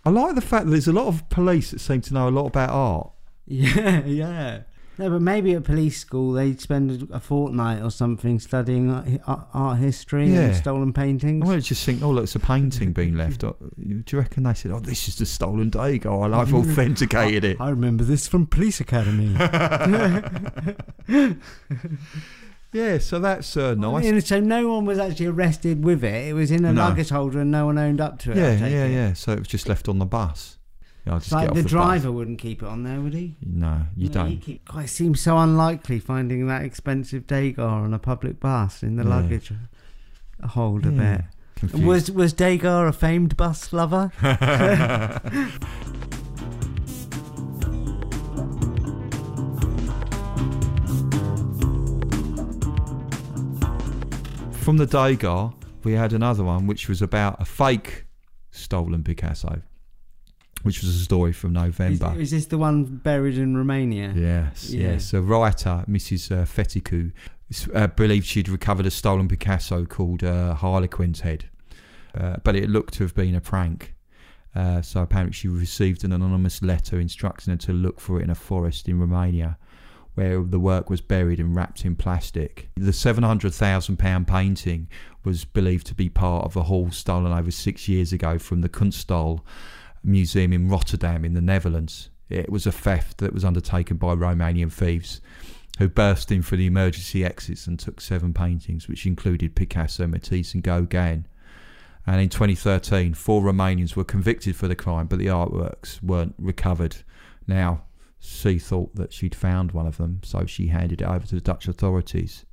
I 0.04 0.10
like 0.10 0.36
the 0.36 0.42
fact 0.42 0.66
that 0.66 0.72
there's 0.72 0.88
a 0.88 0.94
lot 0.94 1.08
of 1.08 1.28
police 1.30 1.72
that 1.72 1.80
seem 1.80 2.02
to 2.02 2.14
know 2.14 2.28
a 2.28 2.32
lot 2.32 2.46
about 2.48 2.70
art. 2.70 3.12
Yeah, 3.48 4.06
yeah. 4.06 4.62
No, 4.98 5.10
but 5.10 5.22
maybe 5.22 5.54
at 5.54 5.64
police 5.64 5.98
school 6.00 6.32
they'd 6.34 6.62
spend 6.62 7.08
a 7.12 7.20
fortnight 7.20 7.82
or 7.82 7.90
something 7.90 8.40
studying 8.40 8.92
art, 9.26 9.78
history 9.80 10.32
Yeah. 10.32 10.42
and 10.42 10.56
stolen 10.56 10.94
paintings. 10.94 11.50
I 11.50 11.60
just 11.60 11.84
think, 11.86 12.04
oh, 12.04 12.12
look, 12.12 12.24
it's 12.26 12.36
a 12.36 12.40
painting 12.40 12.94
being 12.94 13.16
left. 13.16 13.44
Uh, 13.44 13.54
Do 13.78 14.04
you 14.12 14.18
reckon 14.20 14.44
they 14.44 14.54
said, 14.54 14.72
oh, 14.72 14.80
this 14.80 15.08
is 15.08 15.16
the 15.18 15.26
stolen 15.26 15.70
Degas 15.70 16.06
and 16.26 16.36
I've 16.36 16.54
authenticated 16.54 17.44
it? 17.52 17.58
I 17.60 17.70
remember 17.70 18.04
this 18.04 18.28
from 18.28 18.46
Police 18.46 18.80
Academy. 18.80 19.36
Yeah, 22.74 23.00
so 23.00 23.20
that's 23.20 23.58
uh, 23.58 23.74
nice. 23.76 24.06
And 24.06 24.24
so 24.24 24.40
no 24.40 24.70
one 24.70 24.86
was 24.86 24.98
actually 24.98 25.26
arrested 25.28 25.84
with 25.84 26.04
it. 26.06 26.28
It 26.30 26.34
was 26.34 26.52
in 26.52 26.64
a 26.64 26.72
No. 26.72 26.84
luggage 26.84 27.10
holder 27.10 27.42
and 27.42 27.52
no 27.52 27.66
one 27.66 27.78
owned 27.78 28.00
up 28.00 28.18
to 28.20 28.32
it. 28.32 28.38
Yeah, 28.38 28.54
yeah, 28.66 28.86
it. 28.86 28.92
yeah. 28.94 29.14
So 29.14 29.34
it 29.34 29.40
was 29.40 29.48
just 29.50 29.68
left 29.68 29.90
on 29.90 30.00
the 30.00 30.06
bus. 30.06 30.58
Yeah, 31.06 31.18
just 31.20 31.32
like 31.32 31.54
the 31.54 31.64
the 31.64 31.68
driver 31.68 32.08
Bus. 32.10 32.16
wouldn't 32.16 32.40
keep 32.40 32.62
it 32.62 32.68
on 32.68 32.84
there, 32.84 33.02
would 33.02 33.14
he? 33.16 33.36
No, 33.46 33.82
you 33.98 34.08
No, 34.10 34.14
don't. 34.14 34.38
keep- 34.38 34.64
God, 34.66 34.86
it 34.86 34.88
seems 34.90 35.20
so 35.20 35.38
unlikely 35.38 36.00
finding 36.00 36.48
that 36.48 36.62
expensive 36.64 37.26
Degas 37.28 37.58
on 37.66 37.94
a 37.94 38.00
public 38.00 38.40
bus 38.40 38.84
in 38.84 38.96
the 38.98 39.04
Yeah. 39.04 39.10
luggage 39.10 39.52
hold 40.50 40.86
a 40.86 40.92
Yeah, 40.92 41.16
bit. 41.18 41.26
Confused. 41.56 41.86
Was 41.86 42.12
was 42.12 42.34
Degas 42.34 42.90
a 42.90 42.94
famed 42.94 43.36
bus 43.36 43.74
lover? 43.74 44.12
From 54.72 54.78
the 54.78 54.86
Degas, 54.86 55.52
we 55.84 55.92
had 55.92 56.14
another 56.14 56.46
one 56.46 56.66
which 56.66 56.88
was 56.88 57.02
about 57.02 57.42
a 57.42 57.44
fake 57.44 58.06
stolen 58.52 59.04
Picasso, 59.04 59.64
which 60.64 60.80
was 60.82 60.96
a 60.96 61.04
story 61.04 61.34
from 61.34 61.52
November. 61.52 62.16
is 62.18 62.32
this 62.32 62.46
the 62.46 62.58
one 62.58 62.86
buried 62.86 63.38
in 63.38 63.58
Romania? 63.58 64.14
Yes, 64.16 64.70
Yeah. 64.70 64.92
yes. 64.92 65.14
A 65.14 65.22
writer, 65.22 65.84
Mrs. 65.90 66.32
Uh, 66.32 66.46
Feticu, 66.46 67.12
uh, 67.76 67.88
believed 67.88 68.26
she'd 68.26 68.48
recovered 68.48 68.86
a 68.86 68.92
stolen 68.92 69.28
Picasso 69.28 69.84
called 69.84 70.24
uh, 70.24 70.54
Harlequin's 70.54 71.20
Head, 71.20 71.50
uh, 72.16 72.38
but 72.42 72.56
it 72.56 72.70
looked 72.70 72.94
to 72.94 73.04
have 73.04 73.14
been 73.14 73.36
a 73.36 73.42
prank. 73.42 73.94
Uh, 74.56 74.82
so 74.82 75.02
apparently, 75.02 75.34
she 75.34 75.50
received 75.50 76.06
an 76.06 76.14
anonymous 76.14 76.62
letter 76.62 76.98
instructing 76.98 77.52
her 77.52 77.58
to 77.58 77.74
look 77.74 78.00
for 78.00 78.22
it 78.22 78.24
in 78.24 78.30
a 78.30 78.36
forest 78.36 78.88
in 78.88 79.02
Romania, 79.02 79.58
where 80.16 80.42
the 80.44 80.60
work 80.60 80.90
was 80.90 81.02
buried 81.02 81.40
and 81.40 81.56
wrapped 81.56 81.86
in 81.86 81.96
plastic. 81.96 82.70
The 82.76 82.94
seven 82.94 83.24
hundred 83.24 83.54
thousand 83.54 83.98
pound 83.98 84.28
painting 84.28 84.90
was 85.24 85.46
believed 85.46 85.88
to 85.88 85.96
be 85.96 86.10
part 86.10 86.46
of 86.46 86.56
a 86.56 86.64
haul 86.64 86.92
stolen 86.92 87.32
over 87.32 87.52
six 87.52 87.88
years 87.88 88.12
ago 88.12 88.38
from 88.38 88.62
the 88.62 88.70
Kunsthal 88.70 89.42
Museum 90.04 90.52
in 90.52 90.68
Rotterdam 90.68 91.24
in 91.24 91.34
the 91.34 91.42
Netherlands. 91.42 92.10
It 92.30 92.50
was 92.50 92.66
a 92.66 92.72
theft 92.72 93.18
that 93.20 93.34
was 93.34 93.46
undertaken 93.46 93.98
by 93.98 94.16
Romanian 94.16 94.72
thieves 94.72 95.22
who 95.78 95.90
burst 95.90 96.32
in 96.32 96.42
through 96.42 96.60
the 96.60 96.68
emergency 96.68 97.26
exits 97.26 97.68
and 97.68 97.80
took 97.80 98.02
seven 98.02 98.34
paintings, 98.34 98.88
which 98.88 99.06
included 99.06 99.56
Picasso, 99.56 100.08
Matisse, 100.08 100.54
and 100.54 100.64
Gauguin. 100.64 101.26
And 102.06 102.22
in 102.22 102.30
2013, 102.30 103.14
four 103.14 103.42
Romanians 103.42 103.96
were 103.96 104.04
convicted 104.04 104.56
for 104.56 104.68
the 104.68 104.76
crime, 104.76 105.08
but 105.08 105.20
the 105.20 105.28
artworks 105.28 106.02
weren't 106.02 106.36
recovered. 106.38 106.98
Now, 107.48 107.84
she 108.24 108.60
thought 108.60 108.96
that 108.96 109.12
she'd 109.12 109.36
found 109.36 109.72
one 109.72 109.88
of 109.88 109.98
them, 109.98 110.22
so 110.24 110.46
she 110.46 110.68
handed 110.68 111.02
it 111.02 111.06
over 111.08 111.26
to 111.26 111.36
the 111.36 111.42
Dutch 111.42 111.68
authorities. 111.68 112.46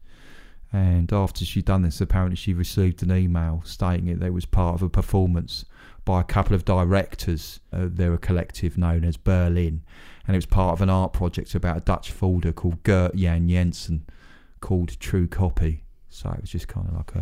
And 0.73 1.13
after 1.13 1.45
she'd 1.45 1.65
done 1.67 1.83
this, 1.83 2.01
apparently 2.01 2.37
she 2.37 2.53
received 2.53 3.03
an 3.03 3.13
email 3.13 3.63
stating 3.65 4.07
that 4.19 4.27
it 4.27 4.33
was 4.33 4.45
part 4.47 4.75
of 4.75 4.83
a 4.83 4.89
performance 4.89 5.65
by 6.05 6.21
a 6.21 6.25
couple 6.25 6.55
of 6.55 6.65
directors. 6.65 7.61
Uh, 7.73 7.87
they're 7.91 8.15
a 8.15 8.19
collective 8.19 8.77
known 8.77 9.05
as 9.05 9.17
Berlin, 9.17 9.83
and 10.27 10.35
it 10.35 10.39
was 10.39 10.47
part 10.47 10.73
of 10.73 10.83
an 10.83 10.91
art 10.91 11.13
project 11.13 11.55
about 11.55 11.77
a 11.77 11.81
Dutch 11.81 12.11
folder 12.11 12.53
called 12.53 12.83
Geert 12.83 13.15
Jan 13.15 13.49
Jansen, 13.49 14.07
called 14.61 14.99
True 15.01 15.27
Copy. 15.27 15.85
So 16.09 16.31
it 16.31 16.41
was 16.41 16.51
just 16.51 16.69
kind 16.69 16.89
of 16.89 16.95
like 16.95 17.15
a, 17.15 17.19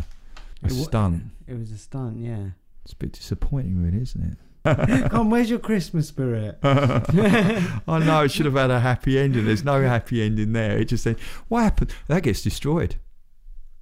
a 0.63 0.67
It 0.67 0.73
wa- 0.73 0.83
stunt. 0.83 1.23
It 1.47 1.57
was 1.57 1.71
a 1.71 1.77
stunt, 1.77 2.17
yeah. 2.19 2.49
It's 2.83 2.93
a 2.93 2.97
bit 2.97 3.11
disappointing, 3.13 3.81
really, 3.83 4.01
isn't 4.01 4.23
it? 4.23 4.37
Come 5.09 5.29
where's 5.29 5.49
your 5.49 5.59
Christmas 5.59 6.07
spirit? 6.07 6.57
I 6.63 7.99
know 7.99 8.23
it 8.23 8.31
should 8.31 8.45
have 8.45 8.55
had 8.55 8.71
a 8.71 8.79
happy 8.79 9.17
ending. 9.19 9.45
There's 9.45 9.63
no 9.63 9.81
happy 9.81 10.21
ending 10.21 10.53
there. 10.53 10.77
It 10.77 10.85
just 10.85 11.03
said, 11.03 11.17
"What 11.47 11.63
happened? 11.63 11.93
That 12.07 12.23
gets 12.23 12.41
destroyed. 12.41 12.95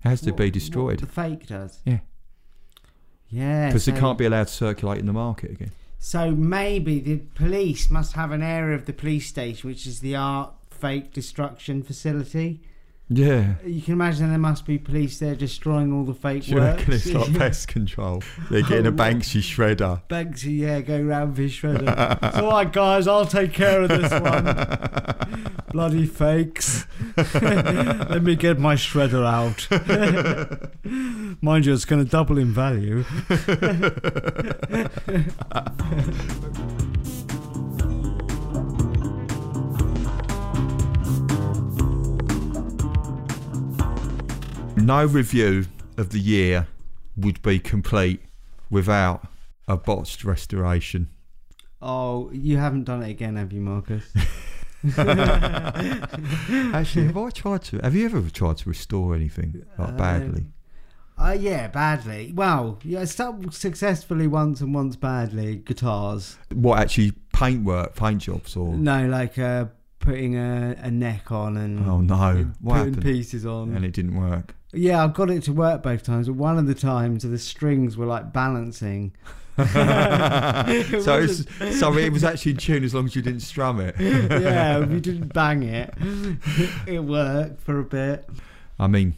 It 0.04 0.10
has 0.10 0.22
to 0.22 0.32
What- 0.32 0.38
be 0.38 0.52
destroyed 0.52 1.00
the 1.00 1.06
fake 1.08 1.48
does. 1.48 1.80
Yeah. 1.86 2.00
Yeah. 3.30 3.68
because 3.68 3.88
it 3.88 3.96
can't 3.96 4.18
be 4.18 4.26
allowed 4.26 4.48
to 4.48 4.54
circulate 4.54 5.00
in 5.00 5.06
the 5.06 5.14
market 5.14 5.52
again." 5.52 5.72
So 6.00 6.32
maybe 6.32 7.00
the 7.00 7.18
police 7.34 7.90
must 7.90 8.14
have 8.14 8.32
an 8.32 8.44
area 8.44 8.76
of 8.76 8.86
the 8.86 8.94
police 8.94 9.28
station 9.28 9.68
which 9.70 9.88
is 9.88 10.02
the 10.02 10.16
art 10.16 10.54
fake 10.70 11.14
destruction 11.14 11.82
facility. 11.82 12.62
Yeah. 13.08 13.56
You 13.64 13.82
can 13.82 13.94
imagine 13.94 14.30
there 14.30 14.40
must 14.40 14.66
be 14.66 14.80
police 14.80 15.20
there 15.20 15.36
destroying 15.36 15.94
all 15.94 16.06
the 16.06 16.14
fake 16.16 16.46
Do 16.46 16.52
you 16.52 16.58
works. 16.58 16.80
reckon 16.80 16.94
it's 16.94 17.14
like 17.14 17.38
pest 17.38 17.68
control? 17.68 18.24
They're 18.50 18.64
oh, 18.66 18.68
getting 18.68 18.88
a 18.88 18.90
Oh, 18.90 18.94
Banksy 18.94 19.42
shredder. 19.42 20.02
Banksy, 20.10 20.58
yeah, 20.60 20.82
go 20.82 21.00
round 21.02 21.36
for 21.36 21.44
his 21.44 21.52
shredder. 21.52 22.18
it's 22.24 22.38
all 22.38 22.50
right, 22.50 22.72
guys. 22.72 23.08
I'll 23.08 23.28
take 23.28 23.54
care 23.54 23.84
of 23.84 23.90
this 23.90 24.12
one. 24.12 25.56
Bloody 25.72 26.06
fakes. 26.08 26.88
Let 27.34 28.24
me 28.24 28.36
get 28.36 28.58
my 28.58 28.76
shredder 28.76 29.26
out. 29.26 29.68
Mind 31.44 31.66
you, 31.66 31.74
it's 31.74 31.86
going 31.86 32.04
to 32.04 32.10
double 32.10 32.40
in 32.40 32.54
value. 32.54 33.04
No 44.86 45.04
review 45.04 45.66
of 45.98 46.12
the 46.12 46.20
year 46.20 46.68
would 47.18 47.42
be 47.42 47.58
complete 47.58 48.22
without 48.70 49.28
a 49.68 49.78
botched 49.78 50.24
restoration. 50.24 51.10
Oh, 51.82 52.30
you 52.32 52.58
haven't 52.58 52.84
done 52.84 53.02
it 53.02 53.10
again, 53.10 53.36
have 53.36 53.52
you, 53.52 53.62
Marcus? 53.62 54.04
Actually, 54.96 55.08
have 57.08 57.18
I 57.18 57.32
tried 57.32 57.64
to? 57.64 57.80
Have 57.80 57.96
you 57.96 58.06
ever 58.06 58.30
tried 58.30 58.58
to 58.58 58.70
restore 58.70 59.16
anything 59.16 59.66
like 59.80 59.98
badly? 59.98 60.46
Uh, 61.18 61.36
yeah, 61.40 61.68
badly. 61.68 62.32
Well, 62.36 62.78
yeah, 62.84 63.06
successfully 63.06 64.28
once 64.28 64.62
and 64.62 64.72
once 64.72 64.96
badly. 64.96 65.56
Guitars. 65.56 66.38
What 66.54 66.78
actually 66.78 67.14
paintwork, 67.34 67.96
paint 67.96 68.22
jobs, 68.22 68.56
or 68.56 68.76
No, 68.76 69.08
like 69.08 69.40
uh, 69.40 69.66
putting 69.98 70.38
a, 70.38 70.76
a 70.78 70.92
neck 70.92 71.32
on 71.32 71.58
and 71.58 71.90
oh 71.90 72.02
no, 72.02 72.52
putting 72.64 73.02
pieces 73.02 73.48
on. 73.48 73.76
And 73.76 73.84
it 73.84 73.92
didn't 73.92 74.16
work. 74.16 74.54
Yeah, 74.76 75.04
I've 75.04 75.14
got 75.14 75.30
it 75.30 75.44
to 75.44 75.54
work 75.54 75.84
both 75.84 76.04
times, 76.04 76.28
but 76.28 76.36
one 76.36 76.58
of 76.58 76.68
the 76.68 76.76
times 76.76 77.24
the 77.24 77.38
strings 77.40 77.98
were 77.98 78.06
like 78.06 78.34
balancing. 78.34 79.14
so 79.58 79.64
it's, 80.68 81.46
so 81.80 81.98
it 81.98 82.12
was 82.12 82.24
actually 82.24 82.52
in 82.52 82.58
tune 82.58 82.84
as 82.84 82.94
long 82.94 83.06
as 83.06 83.16
you 83.16 83.22
didn't 83.22 83.40
strum 83.40 83.80
it. 83.80 83.96
yeah, 84.00 84.80
you 84.80 85.00
didn't 85.00 85.34
bang 85.34 85.64
it. 85.64 85.94
It 86.86 87.00
worked 87.00 87.62
for 87.62 87.80
a 87.80 87.84
bit. 87.84 88.28
I 88.78 88.88
mean, 88.88 89.16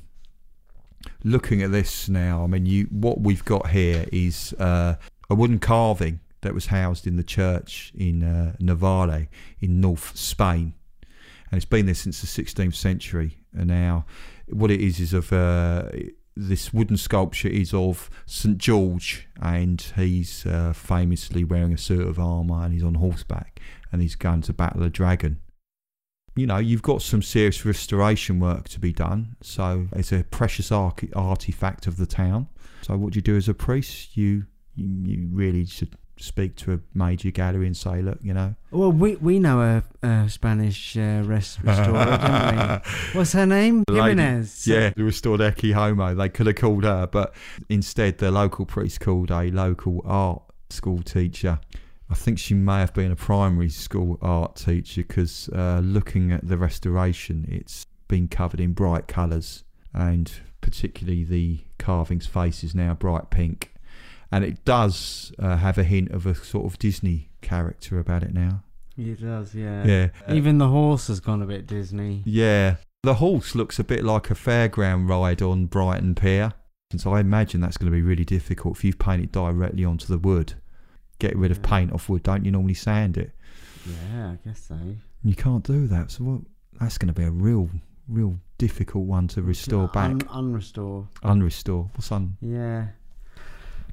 looking 1.24 1.64
at 1.64 1.72
this 1.72 2.08
now, 2.08 2.44
I 2.44 2.48
mean, 2.48 2.66
you 2.66 2.86
what 2.92 3.22
we've 3.22 3.44
got 3.44 3.72
here 3.72 4.06
is 4.12 4.54
uh, 4.60 4.96
a 5.30 5.36
wooden 5.36 5.60
carving 5.60 6.20
that 6.42 6.54
was 6.54 6.68
housed 6.68 7.08
in 7.08 7.16
the 7.16 7.24
church 7.24 7.92
in 7.96 8.24
uh, 8.24 8.54
Navarre 8.60 9.28
in 9.60 9.82
North 9.82 10.16
Spain, 10.16 10.74
and 11.52 11.58
it's 11.58 11.66
been 11.66 11.88
there 11.88 11.96
since 11.96 12.22
the 12.22 12.28
16th 12.28 12.76
century. 12.76 13.38
And 13.54 13.68
now, 13.68 14.06
what 14.50 14.72
it 14.72 14.82
is 14.82 15.00
is 15.00 15.13
of 15.13 15.32
uh, 15.34 15.89
this 16.36 16.74
wooden 16.74 16.98
sculpture 16.98 17.48
is 17.48 17.74
of 17.74 18.10
St 18.25 18.58
George, 18.58 19.27
and 19.42 19.82
he's 19.96 20.46
uh, 20.46 20.74
famously 20.74 21.44
wearing 21.44 21.74
a 21.74 21.77
suit 21.77 22.08
of 22.08 22.20
armour 22.20 22.63
and 22.63 22.74
he's 22.74 22.84
on 22.84 22.96
horseback 22.96 23.60
and 23.92 24.01
he's 24.01 24.16
going 24.16 24.42
to 24.42 24.54
battle 24.54 24.84
a 24.84 24.89
dragon. 24.89 25.39
you 26.36 26.46
know, 26.46 26.58
you've 26.58 26.84
got 26.84 27.01
some 27.01 27.22
serious 27.22 27.66
restoration 27.66 28.39
work 28.39 28.70
to 28.70 28.80
be 28.80 28.94
done. 28.94 29.36
So 29.42 29.88
it's 29.94 30.12
a 30.12 30.24
precious 30.25 30.72
artifact 30.72 31.88
of 31.88 31.98
the 31.98 32.06
town. 32.06 32.48
So 32.84 32.96
what 32.96 33.13
do 33.13 33.18
you 33.18 33.24
do 33.24 33.36
as 33.36 33.50
a 33.50 33.56
priest? 33.56 34.16
You, 34.16 34.46
you 34.75 35.27
really 35.32 35.66
should 35.66 35.98
speak 36.20 36.56
to 36.58 36.74
a 36.74 36.80
major 36.94 37.32
gallery 37.32 37.68
and 37.68 37.76
say, 37.76 38.02
look, 38.02 38.20
you 38.22 38.34
know, 38.34 38.56
Well, 38.72 38.92
we 38.92 39.16
we 39.18 39.40
know 39.40 39.62
a, 39.62 40.08
a 40.08 40.30
Spanish 40.30 40.98
uh, 40.98 41.24
rest 41.26 41.60
restorer, 41.64 42.18
don't 42.18 42.82
we? 42.84 43.18
What's 43.20 43.34
her 43.34 43.46
name? 43.46 43.84
Lady- 43.90 44.20
Giménez. 44.22 44.68
yeah, 44.68 44.92
the 44.96 45.04
restored 45.04 45.40
Ecce 45.42 45.74
Homo. 45.74 46.16
They 46.16 46.30
could 46.30 46.48
have 46.48 46.56
called 46.56 46.84
her, 46.84 47.08
but 47.08 47.34
instead 47.70 48.18
the 48.18 48.32
local 48.32 48.66
priest 48.66 49.00
called 49.00 49.32
a 49.32 49.50
local 49.52 50.02
art 50.06 50.42
school 50.70 51.02
teacher. 51.02 51.60
I 52.10 52.16
think 52.16 52.40
she 52.40 52.54
may 52.54 52.80
have 52.80 52.94
been 52.94 53.12
a 53.12 53.18
primary 53.18 53.70
school 53.70 54.18
art 54.22 54.56
teacher 54.56 55.02
because 55.04 55.50
uh, 55.50 55.82
looking 55.84 56.32
at 56.32 56.48
the 56.48 56.58
restoration, 56.58 57.46
it's 57.50 57.86
been 58.08 58.30
covered 58.30 58.62
in 58.62 58.72
bright 58.72 59.08
colours 59.10 59.66
and 59.94 60.32
particularly 60.62 61.24
the 61.26 61.60
carving's 61.78 62.26
face 62.26 62.64
is 62.64 62.74
now 62.74 62.94
bright 62.94 63.30
pink. 63.30 63.74
And 64.32 64.44
it 64.44 64.66
does 64.66 65.32
uh, 65.40 65.58
have 65.58 65.78
a 65.78 65.84
hint 65.84 66.12
of 66.12 66.26
a 66.26 66.36
sort 66.36 66.66
of 66.66 66.78
Disney 66.80 67.30
character 67.42 68.00
about 68.00 68.24
it 68.24 68.34
now. 68.34 68.64
It 68.98 69.22
does, 69.22 69.54
yeah. 69.54 69.86
Yeah. 69.86 70.10
Even 70.34 70.58
the 70.58 70.68
horse 70.68 71.08
has 71.08 71.20
gone 71.20 71.42
a 71.42 71.46
bit 71.46 71.68
Disney. 71.68 72.24
Yeah. 72.26 72.78
The 73.04 73.16
horse 73.16 73.56
looks 73.56 73.80
a 73.80 73.84
bit 73.84 74.04
like 74.04 74.32
a 74.32 74.34
fairground 74.34 75.08
ride 75.08 75.42
on 75.42 75.68
Brighton 75.68 76.16
Pier. 76.16 76.54
And 76.92 77.00
so 77.00 77.14
I 77.14 77.20
imagine 77.20 77.62
that's 77.62 77.78
going 77.78 77.92
to 77.92 77.96
be 77.96 78.02
really 78.02 78.26
difficult 78.26 78.78
if 78.78 78.84
you've 78.84 79.00
painted 79.00 79.32
directly 79.32 79.86
onto 79.86 80.08
the 80.08 80.18
wood. 80.18 80.56
Get 81.20 81.36
rid 81.36 81.52
of 81.52 81.62
paint 81.62 81.94
off 81.94 82.10
wood, 82.10 82.24
don't 82.24 82.44
you 82.46 82.52
normally 82.52 82.74
sand 82.74 83.18
it? 83.18 83.32
Yeah, 83.86 84.32
I 84.32 84.38
guess 84.44 84.66
so. 84.68 84.78
You 85.24 85.36
can't 85.36 85.64
do 85.64 85.88
that. 85.88 86.12
So 86.12 86.24
what, 86.24 86.42
that's 86.80 86.98
going 86.98 87.14
to 87.14 87.20
be 87.20 87.26
a 87.26 87.32
real, 87.32 87.70
real 88.08 88.40
difficult 88.58 89.06
one 89.06 89.28
to 89.30 89.42
restore 89.42 89.88
back. 89.90 90.12
Un- 90.12 90.20
unrestore. 90.22 91.08
Unrestore. 91.24 91.90
What's 91.96 92.12
un? 92.12 92.38
Yeah. 92.42 92.88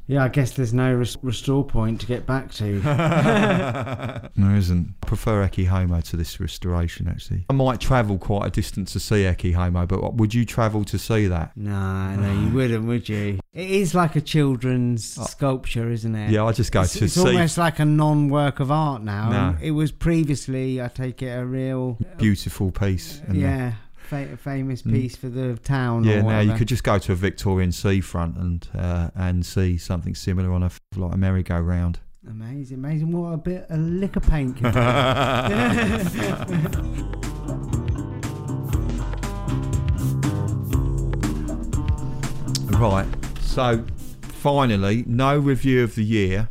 Yeah, 0.06 0.22
I 0.24 0.28
guess 0.28 0.52
there's 0.52 0.74
no 0.74 0.92
res- 0.94 1.16
restore 1.22 1.64
point 1.64 2.00
to 2.02 2.06
get 2.06 2.26
back 2.26 2.52
to. 2.52 2.80
there 4.36 4.54
isn't. 4.56 4.94
I 5.02 5.06
prefer 5.06 5.46
Ecce 5.48 5.66
Homo 5.66 6.00
to 6.02 6.16
this 6.16 6.38
restoration, 6.40 7.08
actually. 7.08 7.46
I 7.48 7.52
might 7.54 7.80
travel 7.80 8.18
quite 8.18 8.46
a 8.46 8.50
distance 8.50 8.92
to 8.92 9.00
see 9.00 9.22
Ecce 9.22 9.54
Homo, 9.54 9.86
but 9.86 10.02
what- 10.02 10.14
would 10.16 10.34
you 10.34 10.44
travel 10.44 10.84
to 10.86 10.98
see 10.98 11.26
that? 11.28 11.56
no, 11.56 12.14
no, 12.16 12.32
you 12.42 12.48
wouldn't, 12.54 12.84
would 12.86 13.08
you? 13.08 13.38
It 13.52 13.70
is 13.70 13.94
like 13.94 14.16
a 14.16 14.20
children's 14.20 15.16
Oh. 15.18 15.24
sculpture, 15.24 15.90
isn't 15.90 16.14
it? 16.14 16.30
Yeah, 16.30 16.44
I 16.44 16.52
just 16.52 16.72
go 16.72 16.82
it's, 16.82 16.94
to 16.98 17.04
it's 17.04 17.14
see. 17.14 17.20
It's 17.20 17.28
almost 17.30 17.58
like 17.58 17.78
a 17.78 17.84
non-work 17.84 18.60
of 18.60 18.70
art 18.70 19.02
now. 19.02 19.30
No. 19.30 19.56
It 19.62 19.70
was 19.72 19.90
previously, 19.92 20.82
I 20.82 20.88
take 20.88 21.22
it, 21.22 21.30
a 21.30 21.44
real, 21.46 21.98
beautiful 22.18 22.70
piece. 22.70 23.20
and- 23.26 23.36
yeah, 23.36 23.72
fa- 24.14 24.36
famous 24.36 24.82
Mm. 24.82 24.92
piece 24.92 25.16
for 25.16 25.28
the 25.28 25.56
town. 25.56 26.04
Yeah, 26.04 26.20
or 26.20 26.22
now 26.24 26.40
you 26.40 26.54
could 26.54 26.68
just 26.68 26.84
go 26.84 26.98
to 26.98 27.12
a 27.12 27.16
Victorian 27.16 27.72
seafront 27.72 28.36
and 28.36 28.68
uh, 28.74 29.10
and 29.14 29.44
see 29.44 29.76
something 29.76 30.14
similar 30.14 30.52
on 30.52 30.62
a 30.62 30.70
like 30.96 31.14
a 31.14 31.16
merry-go-round. 31.16 32.00
Amazing, 32.28 32.78
amazing. 32.78 33.12
What 33.12 33.32
a 33.32 33.36
bit 33.36 33.66
of 33.68 33.78
liquor 33.78 34.20
paint 34.20 34.56
can 34.56 34.72
do. 34.72 34.78
right. 42.78 43.06
So 43.40 43.84
finally, 44.22 45.04
no 45.06 45.38
review 45.38 45.82
of 45.84 45.94
the 45.94 46.04
year 46.04 46.48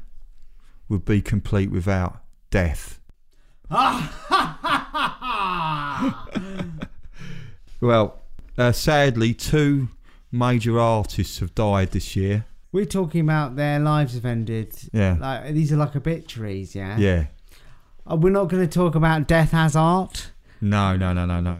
would 0.89 1.05
be 1.05 1.21
complete 1.21 1.71
without 1.71 2.21
death. 2.49 2.99
Well, 7.83 8.21
uh, 8.57 8.71
sadly, 8.71 9.33
two 9.33 9.89
major 10.31 10.79
artists 10.79 11.39
have 11.39 11.53
died 11.53 11.91
this 11.91 12.15
year. 12.15 12.45
We're 12.71 12.85
talking 12.85 13.19
about 13.19 13.57
their 13.57 13.77
lives 13.77 14.13
have 14.13 14.23
ended. 14.23 14.73
Yeah. 14.93 15.17
Like 15.19 15.53
these 15.53 15.73
are 15.73 15.75
like 15.75 15.93
obituaries, 15.93 16.75
yeah. 16.75 16.97
Yeah. 16.97 17.25
Uh, 18.09 18.15
we're 18.15 18.29
not 18.31 18.45
going 18.45 18.65
to 18.65 18.73
talk 18.73 18.95
about 18.95 19.27
death 19.27 19.53
as 19.53 19.75
art. 19.75 20.31
No, 20.61 20.95
no, 20.95 21.11
no, 21.11 21.25
no, 21.25 21.41
no. 21.41 21.59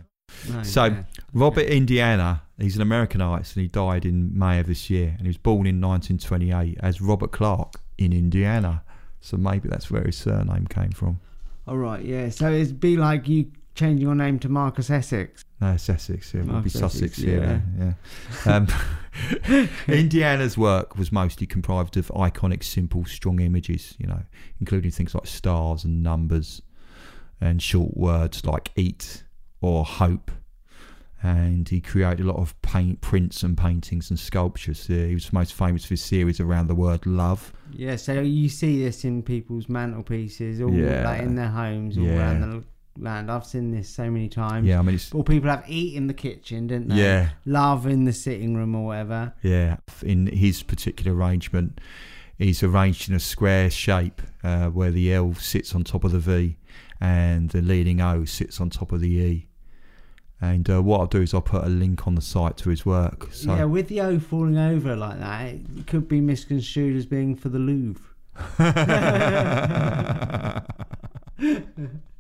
No, 0.50 0.64
So, 0.64 0.86
yeah. 0.86 1.04
Robert 1.34 1.66
Indiana, 1.66 2.44
he's 2.58 2.78
an 2.78 2.82
American 2.82 3.20
artist 3.20 3.58
and 3.58 3.64
he 3.64 3.68
died 3.68 4.06
in 4.06 4.38
May 4.38 4.60
of 4.62 4.68
this 4.68 4.90
year. 4.90 5.10
And 5.18 5.22
he 5.24 5.28
was 5.28 5.38
born 5.38 5.68
in 5.68 5.82
1928 5.82 6.78
as 6.80 7.02
Robert 7.02 7.34
Clark 7.34 7.82
in 7.98 8.14
Indiana. 8.14 8.82
So 9.20 9.36
maybe 9.36 9.68
that's 9.68 9.92
where 9.92 10.04
his 10.04 10.16
surname 10.16 10.68
came 10.68 10.92
from. 10.92 11.20
all 11.68 11.78
right, 11.78 12.04
yeah. 12.04 12.30
So 12.30 12.50
it'd 12.50 12.80
be 12.80 12.96
like 12.96 13.28
you 13.28 13.52
changing 13.76 14.02
your 14.02 14.16
name 14.16 14.40
to 14.40 14.50
Marcus 14.50 14.90
Essex. 14.90 15.44
No, 15.64 15.72
it's 15.74 15.88
Essex. 15.90 16.34
It 16.34 16.40
would 16.40 16.48
be 16.48 16.52
Marcus 16.52 16.74
Sussex. 16.74 17.14
Essex, 17.18 17.20
Yeah, 17.20 17.60
yeah. 18.46 18.56
Um, 18.56 18.68
Indiana's 19.88 20.58
work 20.58 20.98
was 20.98 21.12
mostly 21.12 21.48
comprised 21.48 21.96
of 21.96 22.08
iconic, 22.10 22.64
simple, 22.64 23.06
strong 23.06 23.40
images. 23.40 23.96
You 23.98 24.08
know, 24.08 24.24
including 24.60 24.92
things 24.92 25.16
like 25.16 25.26
stars 25.26 25.86
and 25.86 26.04
numbers, 26.04 26.62
and 27.40 27.62
short 27.62 27.96
words 27.96 28.46
like 28.46 28.72
"eat" 28.76 29.24
or 29.62 29.86
"hope." 29.86 30.32
And 31.26 31.70
he 31.70 31.80
created 31.80 32.26
a 32.26 32.28
lot 32.28 32.36
of 32.36 32.62
paint 32.62 33.00
prints 33.00 33.44
and 33.44 33.58
paintings 33.58 34.10
and 34.10 34.20
sculptures. 34.20 34.90
Uh, 34.90 34.94
he 34.96 35.14
was 35.14 35.32
most 35.32 35.54
famous 35.54 35.86
for 35.86 35.94
his 35.94 36.04
series 36.04 36.42
around 36.42 36.68
the 36.68 36.76
word 36.76 37.06
love. 37.06 37.54
Yeah, 37.72 37.96
so 37.96 38.20
you 38.20 38.50
see 38.50 38.84
this 38.84 39.06
in 39.06 39.24
people's 39.24 39.68
mantelpieces, 39.68 40.60
all 40.62 40.74
Yeah. 40.74 41.06
like 41.06 41.22
in 41.22 41.36
their 41.36 41.48
homes, 41.48 41.98
all 41.98 42.04
Yeah. 42.04 42.18
around 42.18 42.42
the 42.42 42.64
land. 42.98 43.32
I've 43.32 43.46
seen 43.46 43.72
this 43.72 43.90
so 43.90 44.10
many 44.10 44.30
times. 44.30 44.68
Yeah, 44.68 44.80
I 44.80 44.82
mean, 44.82 44.96
it's 44.96 45.14
All 45.14 45.24
people 45.24 45.50
have 45.50 45.64
eat 45.68 45.96
in 45.96 46.08
the 46.08 46.14
kitchen, 46.14 46.68
didn't 46.68 46.90
they? 46.90 46.96
yeah, 46.96 47.30
Love 47.46 47.88
in 47.88 48.06
the 48.06 48.14
sitting 48.14 48.56
room 48.56 48.76
or 48.76 48.86
whatever. 48.88 49.34
Yeah, 49.42 49.78
in 50.04 50.28
his 50.28 50.64
particular 50.64 51.16
arrangement, 51.18 51.80
he's 52.38 52.64
arranged 52.64 53.10
in 53.10 53.16
a 53.16 53.20
square 53.20 53.70
shape 53.70 54.22
uh, 54.44 54.68
where 54.68 54.92
the 54.92 55.14
L 55.14 55.34
sits 55.36 55.74
on 55.76 55.84
top 55.84 56.04
of 56.04 56.12
the 56.12 56.20
V 56.20 56.58
and 57.02 57.50
the 57.50 57.62
leading 57.62 58.02
O 58.02 58.26
sits 58.26 58.62
on 58.62 58.70
top 58.70 58.92
of 58.92 59.02
the 59.02 59.10
E. 59.10 59.48
And 60.42 60.70
uh, 60.70 60.82
what 60.82 61.00
I'll 61.00 61.06
do 61.08 61.22
is 61.22 61.34
I'll 61.34 61.42
put 61.42 61.64
a 61.64 61.70
link 61.70 62.06
on 62.06 62.16
the 62.16 62.22
site 62.22 62.58
to 62.58 62.70
his 62.70 62.86
work. 62.86 63.30
So 63.32 63.56
Yeah, 63.56 63.64
with 63.64 63.88
the 63.88 64.02
O 64.02 64.20
falling 64.20 64.58
over 64.58 64.94
like 64.96 65.20
that, 65.20 65.42
it 65.46 65.88
could 65.88 66.10
be 66.10 66.20
misconstrued 66.20 66.98
as 66.98 67.06
being 67.06 67.34
for 67.36 67.48
the 67.48 67.60
Louvre. 67.60 68.02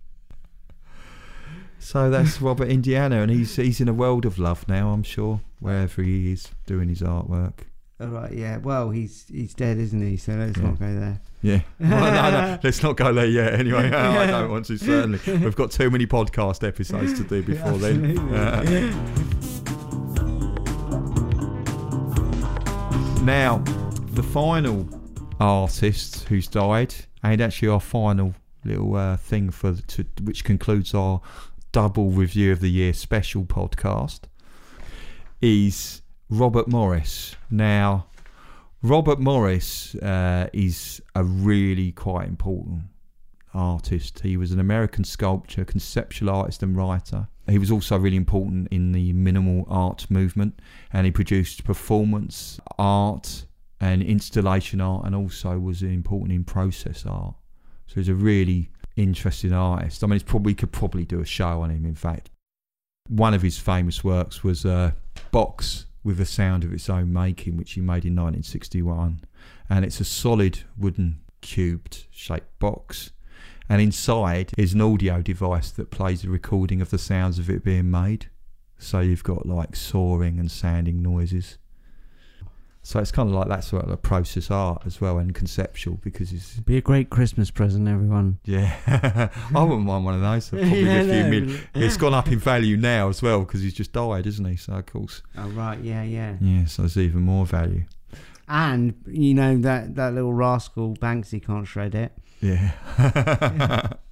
so 1.94 2.10
that's 2.10 2.42
Robert 2.42 2.70
Indiana, 2.70 3.22
and 3.22 3.30
he's 3.30 3.56
he's 3.56 3.80
in 3.80 3.88
a 3.88 3.94
world 3.94 4.26
of 4.26 4.40
love 4.40 4.68
now. 4.68 4.90
I'm 4.90 5.04
sure 5.04 5.42
wherever 5.60 6.02
he 6.02 6.32
is 6.32 6.50
doing 6.66 6.90
his 6.90 7.02
artwork. 7.02 7.54
All 8.02 8.08
right, 8.08 8.34
yeah. 8.34 8.58
Well, 8.58 8.90
he's 8.90 9.26
he's 9.32 9.54
dead, 9.54 9.78
isn't 9.78 10.02
he? 10.02 10.18
So 10.18 10.34
let's 10.34 10.58
Yeah. 10.58 10.64
not 10.64 10.80
go 10.80 10.92
there. 11.00 11.22
Yeah. 11.44 11.60
Well, 11.80 12.12
no, 12.12 12.32
no, 12.32 12.60
let's 12.64 12.82
not 12.82 12.98
go 12.98 13.14
there 13.14 13.28
yet. 13.28 13.54
Anyway, 13.54 13.92
No, 13.92 13.98
I 14.20 14.26
don't 14.26 14.50
want 14.50 14.66
to. 14.66 14.78
Certainly, 14.80 15.20
we've 15.46 15.56
got 15.56 15.70
too 15.70 15.92
many 15.92 16.08
podcast 16.08 16.68
episodes 16.68 17.14
to 17.14 17.24
do 17.26 17.44
before 17.44 17.78
then. 17.78 18.16
Now, 23.24 23.60
the 24.14 24.24
final 24.24 24.88
artist 25.40 26.24
who's 26.28 26.48
died, 26.48 26.94
and 27.22 27.40
actually 27.40 27.68
our 27.70 27.80
final 27.80 28.34
little 28.66 28.96
uh, 28.96 29.18
thing 29.18 29.50
for 29.52 29.74
to, 29.76 30.06
which 30.24 30.44
concludes 30.44 30.94
our 30.94 31.22
double 31.74 32.12
review 32.12 32.52
of 32.52 32.62
the 32.62 32.70
year 32.70 32.94
special 32.94 33.44
podcast, 33.44 34.22
is 35.42 36.04
Robert 36.30 36.68
Morris. 36.68 37.36
Now, 37.50 38.06
Robert 38.84 39.20
Morris 39.20 39.96
uh, 39.96 40.48
is 40.54 41.02
a 41.16 41.24
really 41.24 41.92
quite 41.92 42.28
important 42.28 42.84
artist. 43.56 44.20
He 44.20 44.38
was 44.38 44.52
an 44.52 44.60
American 44.60 45.04
sculptor, 45.04 45.66
conceptual 45.66 46.30
artist, 46.30 46.62
and 46.62 46.78
writer. 46.78 47.28
He 47.50 47.58
was 47.58 47.72
also 47.72 47.98
really 47.98 48.18
important 48.18 48.68
in 48.70 48.92
the 48.92 49.12
minimal 49.12 49.66
art 49.68 50.10
movement, 50.12 50.60
and 50.94 51.06
he 51.06 51.12
produced 51.12 51.64
performance 51.64 52.60
art 52.78 53.46
and 53.82 54.04
installation 54.04 54.80
art, 54.80 55.06
and 55.06 55.16
also 55.16 55.58
was 55.58 55.82
important 55.82 56.34
in 56.34 56.44
process 56.44 57.04
art. 57.06 57.34
So 57.88 57.96
he's 57.96 58.10
a 58.10 58.16
really 58.16 58.70
interesting 58.96 59.54
artist. 59.54 60.04
I 60.04 60.08
mean, 60.08 60.16
it's 60.16 60.24
probably 60.24 60.54
could 60.54 60.72
probably 60.72 61.06
do 61.06 61.20
a 61.20 61.26
show 61.26 61.62
on 61.62 61.70
him. 61.70 61.86
In 61.86 61.96
fact, 61.96 62.30
one 63.08 63.34
of 63.34 63.42
his 63.42 63.58
famous 63.58 64.04
works 64.04 64.44
was 64.44 64.66
a 64.66 64.96
box 65.32 65.86
with 66.04 66.20
a 66.20 66.26
sound 66.26 66.64
of 66.64 66.74
its 66.74 66.90
own 66.90 67.12
making, 67.14 67.58
which 67.58 67.74
he 67.74 67.82
made 67.82 68.06
in 68.06 68.16
1961, 68.16 69.22
and 69.70 69.86
it's 69.86 70.00
a 70.00 70.06
solid 70.06 70.60
wooden 70.78 71.22
cubed 71.42 72.06
shaped 72.12 72.58
box 72.60 73.12
and 73.70 73.82
inside 73.82 74.52
is 74.58 74.74
an 74.74 74.82
audio 74.82 75.22
device 75.22 75.72
that 75.72 75.92
plays 75.92 76.24
a 76.24 76.30
recording 76.30 76.82
of 76.82 76.90
the 76.90 76.98
sounds 76.98 77.40
of 77.40 77.50
it 77.50 77.64
being 77.64 77.90
made. 77.90 78.30
So 78.78 79.00
you've 79.00 79.24
got 79.24 79.46
like 79.46 79.76
soaring 79.76 80.40
and 80.40 80.52
sounding 80.52 81.02
noises. 81.02 81.58
So 82.86 83.00
it's 83.00 83.12
kind 83.14 83.30
of 83.30 83.34
like 83.36 83.48
that 83.48 83.64
sort 83.64 83.86
of 83.86 84.02
process 84.02 84.52
art 84.52 84.84
as 84.86 85.00
well 85.00 85.18
and 85.18 85.34
conceptual 85.34 86.00
because 86.04 86.34
it's 86.34 86.60
Be 86.60 86.76
a 86.76 86.82
great 86.82 87.10
Christmas 87.10 87.50
present, 87.50 87.88
everyone. 87.88 88.40
yeah. 88.44 88.76
I 89.56 89.64
wouldn't 89.64 89.86
mind 89.86 90.04
one 90.04 90.16
of 90.16 90.22
those. 90.22 90.50
Probably 90.52 90.84
Yeah, 90.84 91.00
a 91.00 91.04
few 91.06 91.24
no. 91.24 91.30
mil- 91.46 91.60
It's 91.76 91.96
gone 91.96 92.14
up 92.14 92.28
in 92.28 92.40
value 92.40 92.76
now 92.76 93.08
as 93.08 93.22
well 93.22 93.40
because 93.40 93.62
he's 93.62 93.74
just 93.74 93.94
died, 93.94 94.28
isn't 94.28 94.44
he? 94.46 94.58
So 94.58 94.74
of 94.74 94.86
course, 94.86 95.22
Oh 95.38 95.48
right, 95.52 95.80
yeah, 95.80 96.04
yeah. 96.04 96.36
yeah. 96.42 96.66
So 96.66 96.82
there's 96.82 96.98
even 96.98 97.22
more 97.22 97.46
value. 97.46 97.86
And 98.50 98.96
you 99.08 99.34
know 99.34 99.58
that 99.60 99.96
that 99.96 100.14
little 100.14 100.34
rascal 100.34 100.94
Banksy 100.96 101.42
can't 101.44 101.66
shred 101.66 101.96
it. 101.96 102.12
Yeah. 102.42 102.74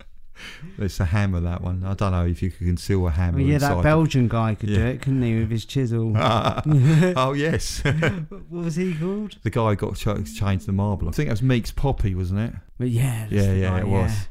it's 0.77 0.99
a 0.99 1.06
hammer 1.06 1.39
that 1.41 1.62
one. 1.62 1.84
I 1.84 1.93
don't 1.93 2.12
know 2.12 2.25
if 2.25 2.41
you 2.41 2.51
could 2.51 2.67
conceal 2.67 3.08
a 3.08 3.12
hammer. 3.12 3.38
Well, 3.39 3.47
yeah, 3.47 3.58
that. 3.60 3.84
Belgian 3.84 4.27
guy 4.27 4.56
could 4.56 4.69
do 4.69 4.86
it, 4.86 5.01
couldn't 5.01 5.21
he, 5.21 5.39
with 5.39 5.51
his 5.51 5.65
chisel? 5.65 6.13
oh 6.17 7.34
yes, 7.34 7.82
what 7.84 8.49
was 8.49 8.75
he 8.75 8.93
called? 8.93 9.38
the 9.43 9.49
guy 9.49 9.75
got 9.75 9.95
ch- 9.95 10.36
changed 10.36 10.65
the 10.67 10.71
marble. 10.71 11.08
I 11.08 11.12
think 11.12 11.27
that 11.30 11.34
was 11.34 11.41
Meeks 11.41 11.71
Poppy, 11.71 12.15
wasn't 12.15 12.39
it? 12.39 12.54
But 12.77 12.89
yeah, 12.89 13.27
that's 13.30 13.32
Yeah, 13.32 13.54
the 13.54 13.58
yeah, 13.60 13.69
guy, 13.69 13.80
it 13.80 13.88
was. 13.88 14.27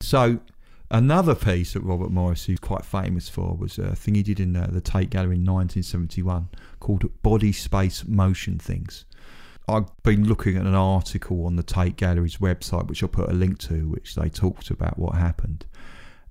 So 0.00 0.40
another 0.90 1.34
piece 1.34 1.72
that 1.74 1.80
Robert 1.82 2.10
Morris, 2.10 2.44
who's 2.44 2.60
quite 2.60 2.84
famous 2.84 3.28
for, 3.28 3.56
was 3.56 3.78
a 3.78 3.94
thing 3.94 4.14
he 4.14 4.22
did 4.22 4.40
in 4.40 4.56
uh, 4.56 4.68
the 4.70 4.80
Tate 4.80 5.10
Gallery 5.10 5.36
in 5.36 5.44
1971 5.44 6.48
called 6.80 7.22
Body 7.22 7.52
Space 7.52 8.04
Motion 8.06 8.58
Things. 8.58 9.04
I've 9.68 10.02
been 10.02 10.26
looking 10.26 10.56
at 10.56 10.64
an 10.64 10.74
article 10.74 11.44
on 11.44 11.56
the 11.56 11.62
Tate 11.62 11.96
Gallery's 11.96 12.38
website, 12.38 12.88
which 12.88 13.02
I'll 13.02 13.08
put 13.10 13.28
a 13.28 13.34
link 13.34 13.58
to, 13.60 13.86
which 13.86 14.14
they 14.14 14.30
talked 14.30 14.70
about 14.70 14.98
what 14.98 15.14
happened. 15.14 15.66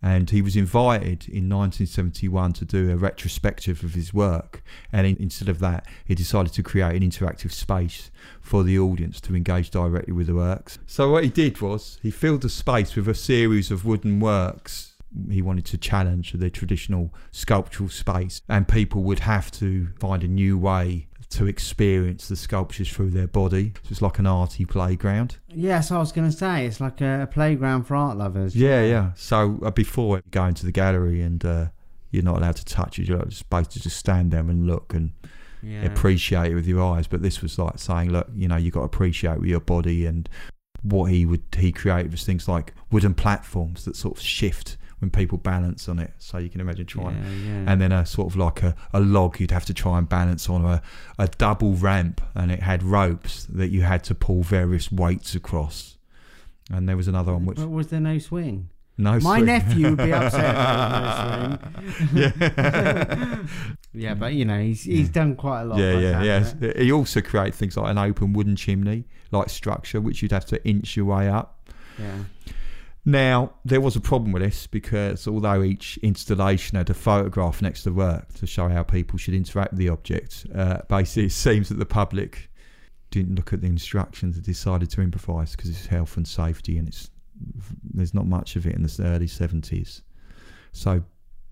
And 0.01 0.29
he 0.29 0.41
was 0.41 0.55
invited 0.55 1.27
in 1.27 1.49
1971 1.49 2.53
to 2.53 2.65
do 2.65 2.91
a 2.91 2.97
retrospective 2.97 3.83
of 3.83 3.93
his 3.93 4.13
work. 4.13 4.63
And 4.91 5.05
in, 5.05 5.17
instead 5.17 5.49
of 5.49 5.59
that, 5.59 5.85
he 6.05 6.15
decided 6.15 6.53
to 6.53 6.63
create 6.63 6.95
an 6.95 7.07
interactive 7.07 7.51
space 7.51 8.09
for 8.41 8.63
the 8.63 8.79
audience 8.79 9.21
to 9.21 9.35
engage 9.35 9.69
directly 9.69 10.13
with 10.13 10.27
the 10.27 10.35
works. 10.35 10.79
So 10.87 11.11
what 11.11 11.23
he 11.23 11.29
did 11.29 11.61
was 11.61 11.99
he 12.01 12.11
filled 12.11 12.41
the 12.41 12.49
space 12.49 12.95
with 12.95 13.07
a 13.07 13.15
series 13.15 13.69
of 13.69 13.85
wooden 13.85 14.19
works. 14.19 14.93
He 15.29 15.41
wanted 15.41 15.65
to 15.65 15.77
challenge 15.77 16.33
the 16.33 16.49
traditional 16.49 17.13
sculptural 17.31 17.89
space, 17.89 18.41
and 18.49 18.67
people 18.67 19.03
would 19.03 19.19
have 19.19 19.51
to 19.53 19.89
find 19.99 20.23
a 20.23 20.27
new 20.27 20.57
way 20.57 21.07
to 21.29 21.45
experience 21.45 22.27
the 22.27 22.35
sculptures 22.35 22.89
through 22.89 23.09
their 23.09 23.27
body. 23.27 23.73
So 23.83 23.89
it's 23.91 24.01
like 24.01 24.19
an 24.19 24.27
arty 24.27 24.65
playground. 24.65 25.37
Yeah, 25.49 25.81
so 25.81 25.97
I 25.97 25.99
was 25.99 26.11
going 26.11 26.29
to 26.29 26.35
say 26.35 26.65
it's 26.65 26.79
like 26.79 27.01
a, 27.01 27.23
a 27.23 27.27
playground 27.27 27.83
for 27.83 27.95
art 27.95 28.17
lovers. 28.17 28.55
Yeah, 28.55 28.83
yeah. 28.83 29.11
So 29.15 29.59
uh, 29.63 29.71
before 29.71 30.21
going 30.31 30.53
to 30.55 30.65
the 30.65 30.71
gallery, 30.71 31.21
and 31.21 31.43
uh, 31.43 31.65
you're 32.11 32.23
not 32.23 32.37
allowed 32.37 32.55
to 32.57 32.65
touch 32.65 32.99
it, 32.99 33.07
you're 33.07 33.29
supposed 33.31 33.71
to 33.71 33.79
just 33.79 33.97
stand 33.97 34.31
there 34.31 34.39
and 34.39 34.65
look 34.67 34.93
and 34.93 35.11
yeah. 35.61 35.83
appreciate 35.85 36.51
it 36.51 36.55
with 36.55 36.67
your 36.67 36.81
eyes. 36.81 37.07
But 37.07 37.21
this 37.21 37.41
was 37.41 37.59
like 37.59 37.77
saying, 37.79 38.11
look, 38.11 38.27
you 38.33 38.47
know, 38.47 38.57
you 38.57 38.71
got 38.71 38.81
to 38.81 38.85
appreciate 38.85 39.39
with 39.39 39.49
your 39.49 39.59
body. 39.59 40.05
And 40.05 40.29
what 40.81 41.05
he 41.05 41.25
would 41.25 41.43
he 41.57 41.71
created 41.71 42.11
was 42.11 42.23
things 42.23 42.47
like 42.47 42.73
wooden 42.91 43.13
platforms 43.13 43.85
that 43.85 43.95
sort 43.95 44.17
of 44.17 44.23
shift 44.23 44.77
when 44.99 45.09
people 45.11 45.37
balance 45.37 45.87
on 45.87 45.99
it. 45.99 46.13
So 46.17 46.37
you 46.39 46.49
can 46.49 46.59
imagine 46.61 46.85
trying. 46.85 47.17
Yeah, 47.23 47.29
yeah. 47.63 47.71
And 47.71 47.79
then 47.81 47.91
a 47.91 48.05
sort 48.05 48.31
of 48.31 48.35
like 48.35 48.63
a, 48.63 48.75
a 48.93 48.99
log 48.99 49.39
you'd 49.39 49.51
have 49.51 49.65
to 49.65 49.73
try 49.73 49.97
and 49.97 50.07
balance 50.09 50.49
on 50.49 50.65
a, 50.65 50.81
a 51.19 51.27
double 51.27 51.73
ramp, 51.73 52.21
and 52.35 52.51
it 52.51 52.61
had 52.63 52.81
ropes 52.83 53.45
that 53.45 53.69
you 53.69 53.81
had 53.83 54.03
to 54.05 54.15
pull 54.15 54.43
various 54.43 54.91
weights 54.91 55.35
across. 55.35 55.97
And 56.71 56.87
there 56.89 56.97
was 56.97 57.07
another 57.07 57.33
one 57.33 57.45
which 57.45 57.57
But 57.57 57.69
was 57.69 57.87
there 57.87 57.99
no 58.01 58.17
swing? 58.19 58.69
no 58.99 59.19
swing. 59.19 59.23
My 59.23 59.35
swing. 59.37 59.45
nephew 59.45 59.89
would 59.91 59.97
be 59.99 60.11
upset 60.11 60.55
no 60.55 61.57
swing. 62.09 62.33
yeah. 62.41 63.43
Yeah, 63.93 64.13
but 64.15 64.33
you 64.33 64.45
know 64.45 64.59
he's 64.59 64.83
he's 64.83 65.09
done 65.09 65.35
quite 65.35 65.61
a 65.61 65.65
lot. 65.65 65.79
yeah, 65.79 65.93
the 65.93 66.25
yeah, 66.25 66.43
sound 66.43 66.61
yeah. 66.63 66.81
He 66.83 66.91
also 66.91 67.21
created 67.21 67.55
things 67.55 67.77
like 67.77 67.89
an 67.89 67.97
open 67.97 68.33
wooden 68.33 68.55
chimney, 68.55 69.05
like 69.31 69.49
structure, 69.49 70.01
which 70.01 70.21
you'd 70.21 70.31
have 70.31 70.45
to 70.47 70.63
inch 70.67 70.95
your 70.97 71.05
way 71.05 71.29
up. 71.29 71.69
Yeah. 71.99 72.23
Now, 73.07 73.53
there 73.63 73.79
was 73.79 73.95
a 73.95 74.01
problem 74.01 74.33
with 74.33 74.43
this 74.43 74.67
because 74.67 75.29
although 75.29 75.63
each 75.63 75.97
installation 76.03 76.77
had 76.77 76.89
a 76.89 76.93
photograph 76.93 77.61
next 77.61 77.83
to 77.83 77.93
work 77.93 78.33
to 78.33 78.45
show 78.45 78.67
how 78.67 78.83
people 78.83 79.17
should 79.17 79.33
interact 79.33 79.71
with 79.71 79.79
the 79.79 79.87
object, 79.87 80.45
uh, 80.53 80.79
basically 80.89 81.27
it 81.27 81.31
seems 81.31 81.69
that 81.69 81.79
the 81.79 81.85
public 81.85 82.51
didn't 83.09 83.35
look 83.35 83.53
at 83.53 83.61
the 83.61 83.67
instructions 83.67 84.35
and 84.35 84.45
decided 84.45 84.89
to 84.89 84.99
improvise 84.99 85.55
because 85.55 85.69
it's 85.69 85.85
health 85.85 86.17
and 86.17 86.27
safety 86.27 86.77
and 86.77 86.89
it's 86.89 87.09
there's 87.93 88.13
not 88.13 88.25
much 88.27 88.57
of 88.57 88.67
it 88.67 88.75
in 88.75 88.83
the 88.83 89.01
early 89.01 89.27
70s. 89.27 90.01
So 90.73 91.01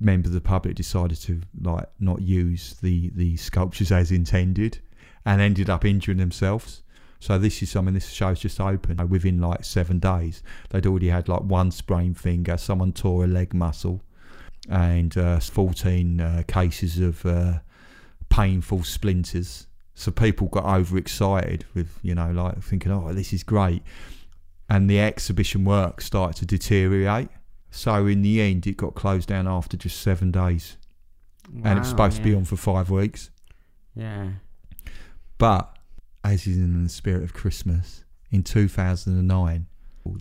members 0.01 0.31
of 0.31 0.33
the 0.33 0.41
public 0.41 0.75
decided 0.75 1.21
to 1.21 1.39
like 1.61 1.87
not 2.01 2.21
use 2.21 2.75
the 2.81 3.11
the 3.15 3.37
sculptures 3.37 3.93
as 3.93 4.11
intended 4.11 4.79
and 5.25 5.39
ended 5.39 5.69
up 5.69 5.85
injuring 5.85 6.17
themselves. 6.17 6.83
So 7.19 7.37
this 7.39 7.61
is 7.63 7.71
something 7.71 7.93
this 7.93 8.09
show's 8.09 8.39
just 8.39 8.59
opened 8.59 9.09
within 9.09 9.39
like 9.39 9.63
seven 9.63 9.99
days. 9.99 10.43
They'd 10.69 10.85
already 10.85 11.09
had 11.09 11.27
like 11.27 11.41
one 11.41 11.71
sprained 11.71 12.17
finger, 12.17 12.57
someone 12.57 12.93
tore 12.93 13.23
a 13.23 13.27
leg 13.27 13.53
muscle, 13.53 14.01
and 14.69 15.17
uh, 15.17 15.39
14 15.39 16.21
uh, 16.21 16.43
cases 16.47 16.99
of 16.99 17.25
uh, 17.25 17.59
painful 18.29 18.83
splinters. 18.83 19.67
So 19.95 20.11
people 20.11 20.47
got 20.47 20.65
overexcited 20.65 21.65
with 21.73 21.97
you 22.03 22.13
know 22.15 22.31
like 22.31 22.61
thinking, 22.61 22.91
oh, 22.91 23.13
this 23.13 23.31
is 23.33 23.43
great, 23.43 23.81
and 24.69 24.89
the 24.89 24.99
exhibition 24.99 25.63
work 25.63 26.01
started 26.01 26.37
to 26.39 26.45
deteriorate. 26.45 27.29
So 27.71 28.05
in 28.05 28.21
the 28.21 28.41
end, 28.41 28.67
it 28.67 28.77
got 28.77 28.95
closed 28.95 29.29
down 29.29 29.47
after 29.47 29.77
just 29.77 30.01
seven 30.01 30.31
days, 30.31 30.77
and 31.63 31.77
it 31.77 31.79
was 31.79 31.87
Wow, 31.87 31.91
supposed 31.91 32.17
to 32.17 32.23
be 32.23 32.35
on 32.35 32.43
for 32.45 32.55
five 32.57 32.89
weeks. 32.89 33.29
Yeah. 33.95 34.29
But 35.37 35.74
as 36.25 36.47
is 36.47 36.57
in 36.57 36.83
the 36.83 36.89
spirit 36.89 37.23
of 37.23 37.33
Christmas, 37.33 38.03
in 38.31 38.41
2009, 38.41 39.67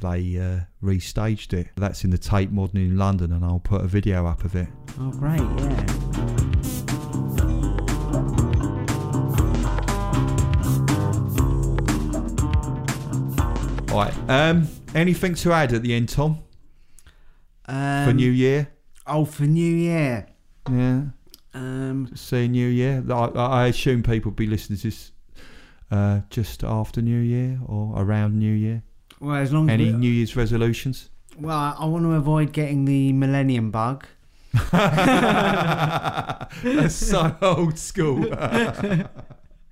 they 0.01 0.39
uh, 0.39 0.61
restaged 0.83 1.53
it. 1.55 1.69
That's 1.77 2.05
in 2.05 2.11
the 2.11 2.19
Tate 2.19 2.53
Modern 2.53 2.81
in 2.81 2.97
London, 2.99 3.33
and 3.33 3.45
I'll 3.45 3.59
put 3.59 3.81
a 3.81 3.87
video 3.87 4.27
up 4.27 4.45
of 4.45 4.55
it. 4.55 4.69
Oh, 5.01 5.11
great. 5.11 5.41
Yeah. 5.41 6.95
Right. 13.93 14.13
Um, 14.29 14.69
anything 14.95 15.35
to 15.37 15.53
add 15.53 15.73
at 15.73 15.83
the 15.83 15.95
end, 15.95 16.09
Tom, 16.09 16.39
Um, 17.67 18.07
for 18.09 18.13
New 18.13 18.31
Year? 18.31 18.69
Oh, 19.07 19.25
for 19.25 19.45
New 19.45 19.75
Year. 19.75 20.27
Yeah. 20.71 21.03
Um. 21.55 22.11
See 22.17 22.49
New 22.49 22.67
Year. 22.67 23.05
I, 23.09 23.15
I 23.15 23.67
assume 23.69 24.03
people 24.03 24.31
will 24.33 24.37
be 24.37 24.47
listening 24.49 24.79
to 24.81 24.89
this 24.89 25.13
uh, 25.95 26.21
just 26.31 26.65
after 26.65 27.01
New 27.03 27.21
Year 27.21 27.59
or 27.67 27.93
around 27.97 28.39
New 28.39 28.53
Year. 28.53 28.83
Well, 29.21 29.37
as 29.37 29.53
long 29.53 29.69
as 29.71 29.75
Any 29.75 29.87
we- 29.93 29.99
New 29.99 30.11
Year's 30.11 30.35
resolutions? 30.37 31.11
well, 31.39 31.57
I, 31.57 31.75
I 31.79 31.85
want 31.87 32.05
to 32.05 32.13
avoid 32.13 32.53
getting 32.53 32.85
the 32.85 33.13
Millennium 33.13 33.71
Bug. 33.71 34.07
That's 36.63 36.95
so 36.95 37.37
old 37.43 37.79
school. 37.79 38.25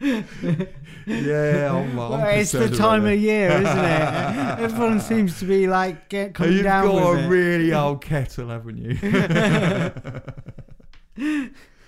yeah, 0.03 1.71
I'm, 1.71 1.91
I'm 1.91 1.97
Well, 1.97 2.25
it's 2.27 2.51
the 2.53 2.69
time 2.69 3.05
of 3.07 3.17
year, 3.19 3.51
isn't 3.51 3.67
it? 3.79 4.59
Everyone 4.59 4.99
seems 5.01 5.39
to 5.39 5.45
be 5.45 5.67
like 5.69 6.09
get 6.09 6.35
coming 6.35 6.55
You've 6.55 6.65
down 6.65 6.87
got 6.87 6.95
with 6.95 7.21
a 7.21 7.25
it. 7.25 7.29
really 7.29 7.73
old 7.73 8.03
kettle, 8.05 8.49
haven't 8.49 8.79
you? 8.79 8.99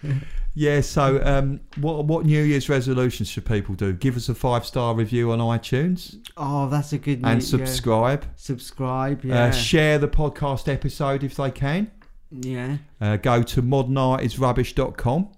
yeah. 0.54 0.80
So, 0.80 1.20
um, 1.24 1.60
what 1.80 2.04
what 2.04 2.26
New 2.26 2.42
Year's 2.42 2.68
resolutions 2.68 3.28
should 3.28 3.46
people 3.46 3.74
do? 3.74 3.92
Give 3.92 4.16
us 4.16 4.28
a 4.28 4.34
five 4.34 4.66
star 4.66 4.94
review 4.94 5.30
on 5.32 5.38
iTunes 5.38 6.16
oh, 6.36 6.68
that's 6.68 6.92
a 6.92 6.98
good. 6.98 7.24
and 7.24 7.24
new- 7.24 7.30
yeah. 7.30 7.38
subscribe. 7.66 8.24
Subscribe. 8.36 9.24
Yeah. 9.24 9.44
Uh, 9.44 9.50
share 9.52 9.98
the 9.98 10.08
podcast 10.08 10.70
episode 10.72 11.24
if 11.24 11.36
they 11.36 11.50
can. 11.50 11.90
yeah. 12.30 12.76
Uh, 13.00 13.16
go 13.16 13.42
to 13.42 13.62
modernartisrubbish.com. 13.62 15.28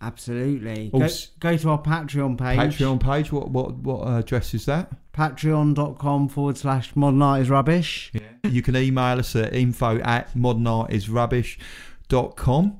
Absolutely. 0.00 0.88
Go, 0.90 1.02
Also- 1.02 1.28
go 1.38 1.56
to 1.56 1.68
our 1.70 1.80
Patreon 1.80 2.36
page. 2.36 2.58
Patreon 2.78 2.98
page. 3.00 3.30
What 3.32 3.50
what 3.50 3.74
what 3.76 4.00
uh, 4.06 4.18
address 4.18 4.52
is 4.54 4.64
that? 4.66 4.90
Patreon.com 5.12 6.28
forward 6.28 6.56
slash 6.56 6.96
modern 6.96 7.20
art 7.22 7.42
is 7.42 7.50
rubbish. 7.50 8.10
Yeah. 8.14 8.20
You 8.44 8.62
can 8.62 8.74
email 8.76 9.18
us 9.18 9.36
at 9.36 9.52
info 9.54 9.98
at 10.00 10.34
modernartisrubbish.com. 10.34 12.78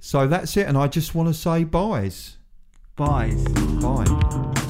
So 0.00 0.26
that's 0.26 0.56
it, 0.56 0.66
and 0.66 0.76
I 0.76 0.88
just 0.88 1.14
want 1.14 1.28
to 1.28 1.34
say 1.34 1.64
byes. 1.64 2.38
Bye. 2.96 3.34
Bye. 3.80 4.66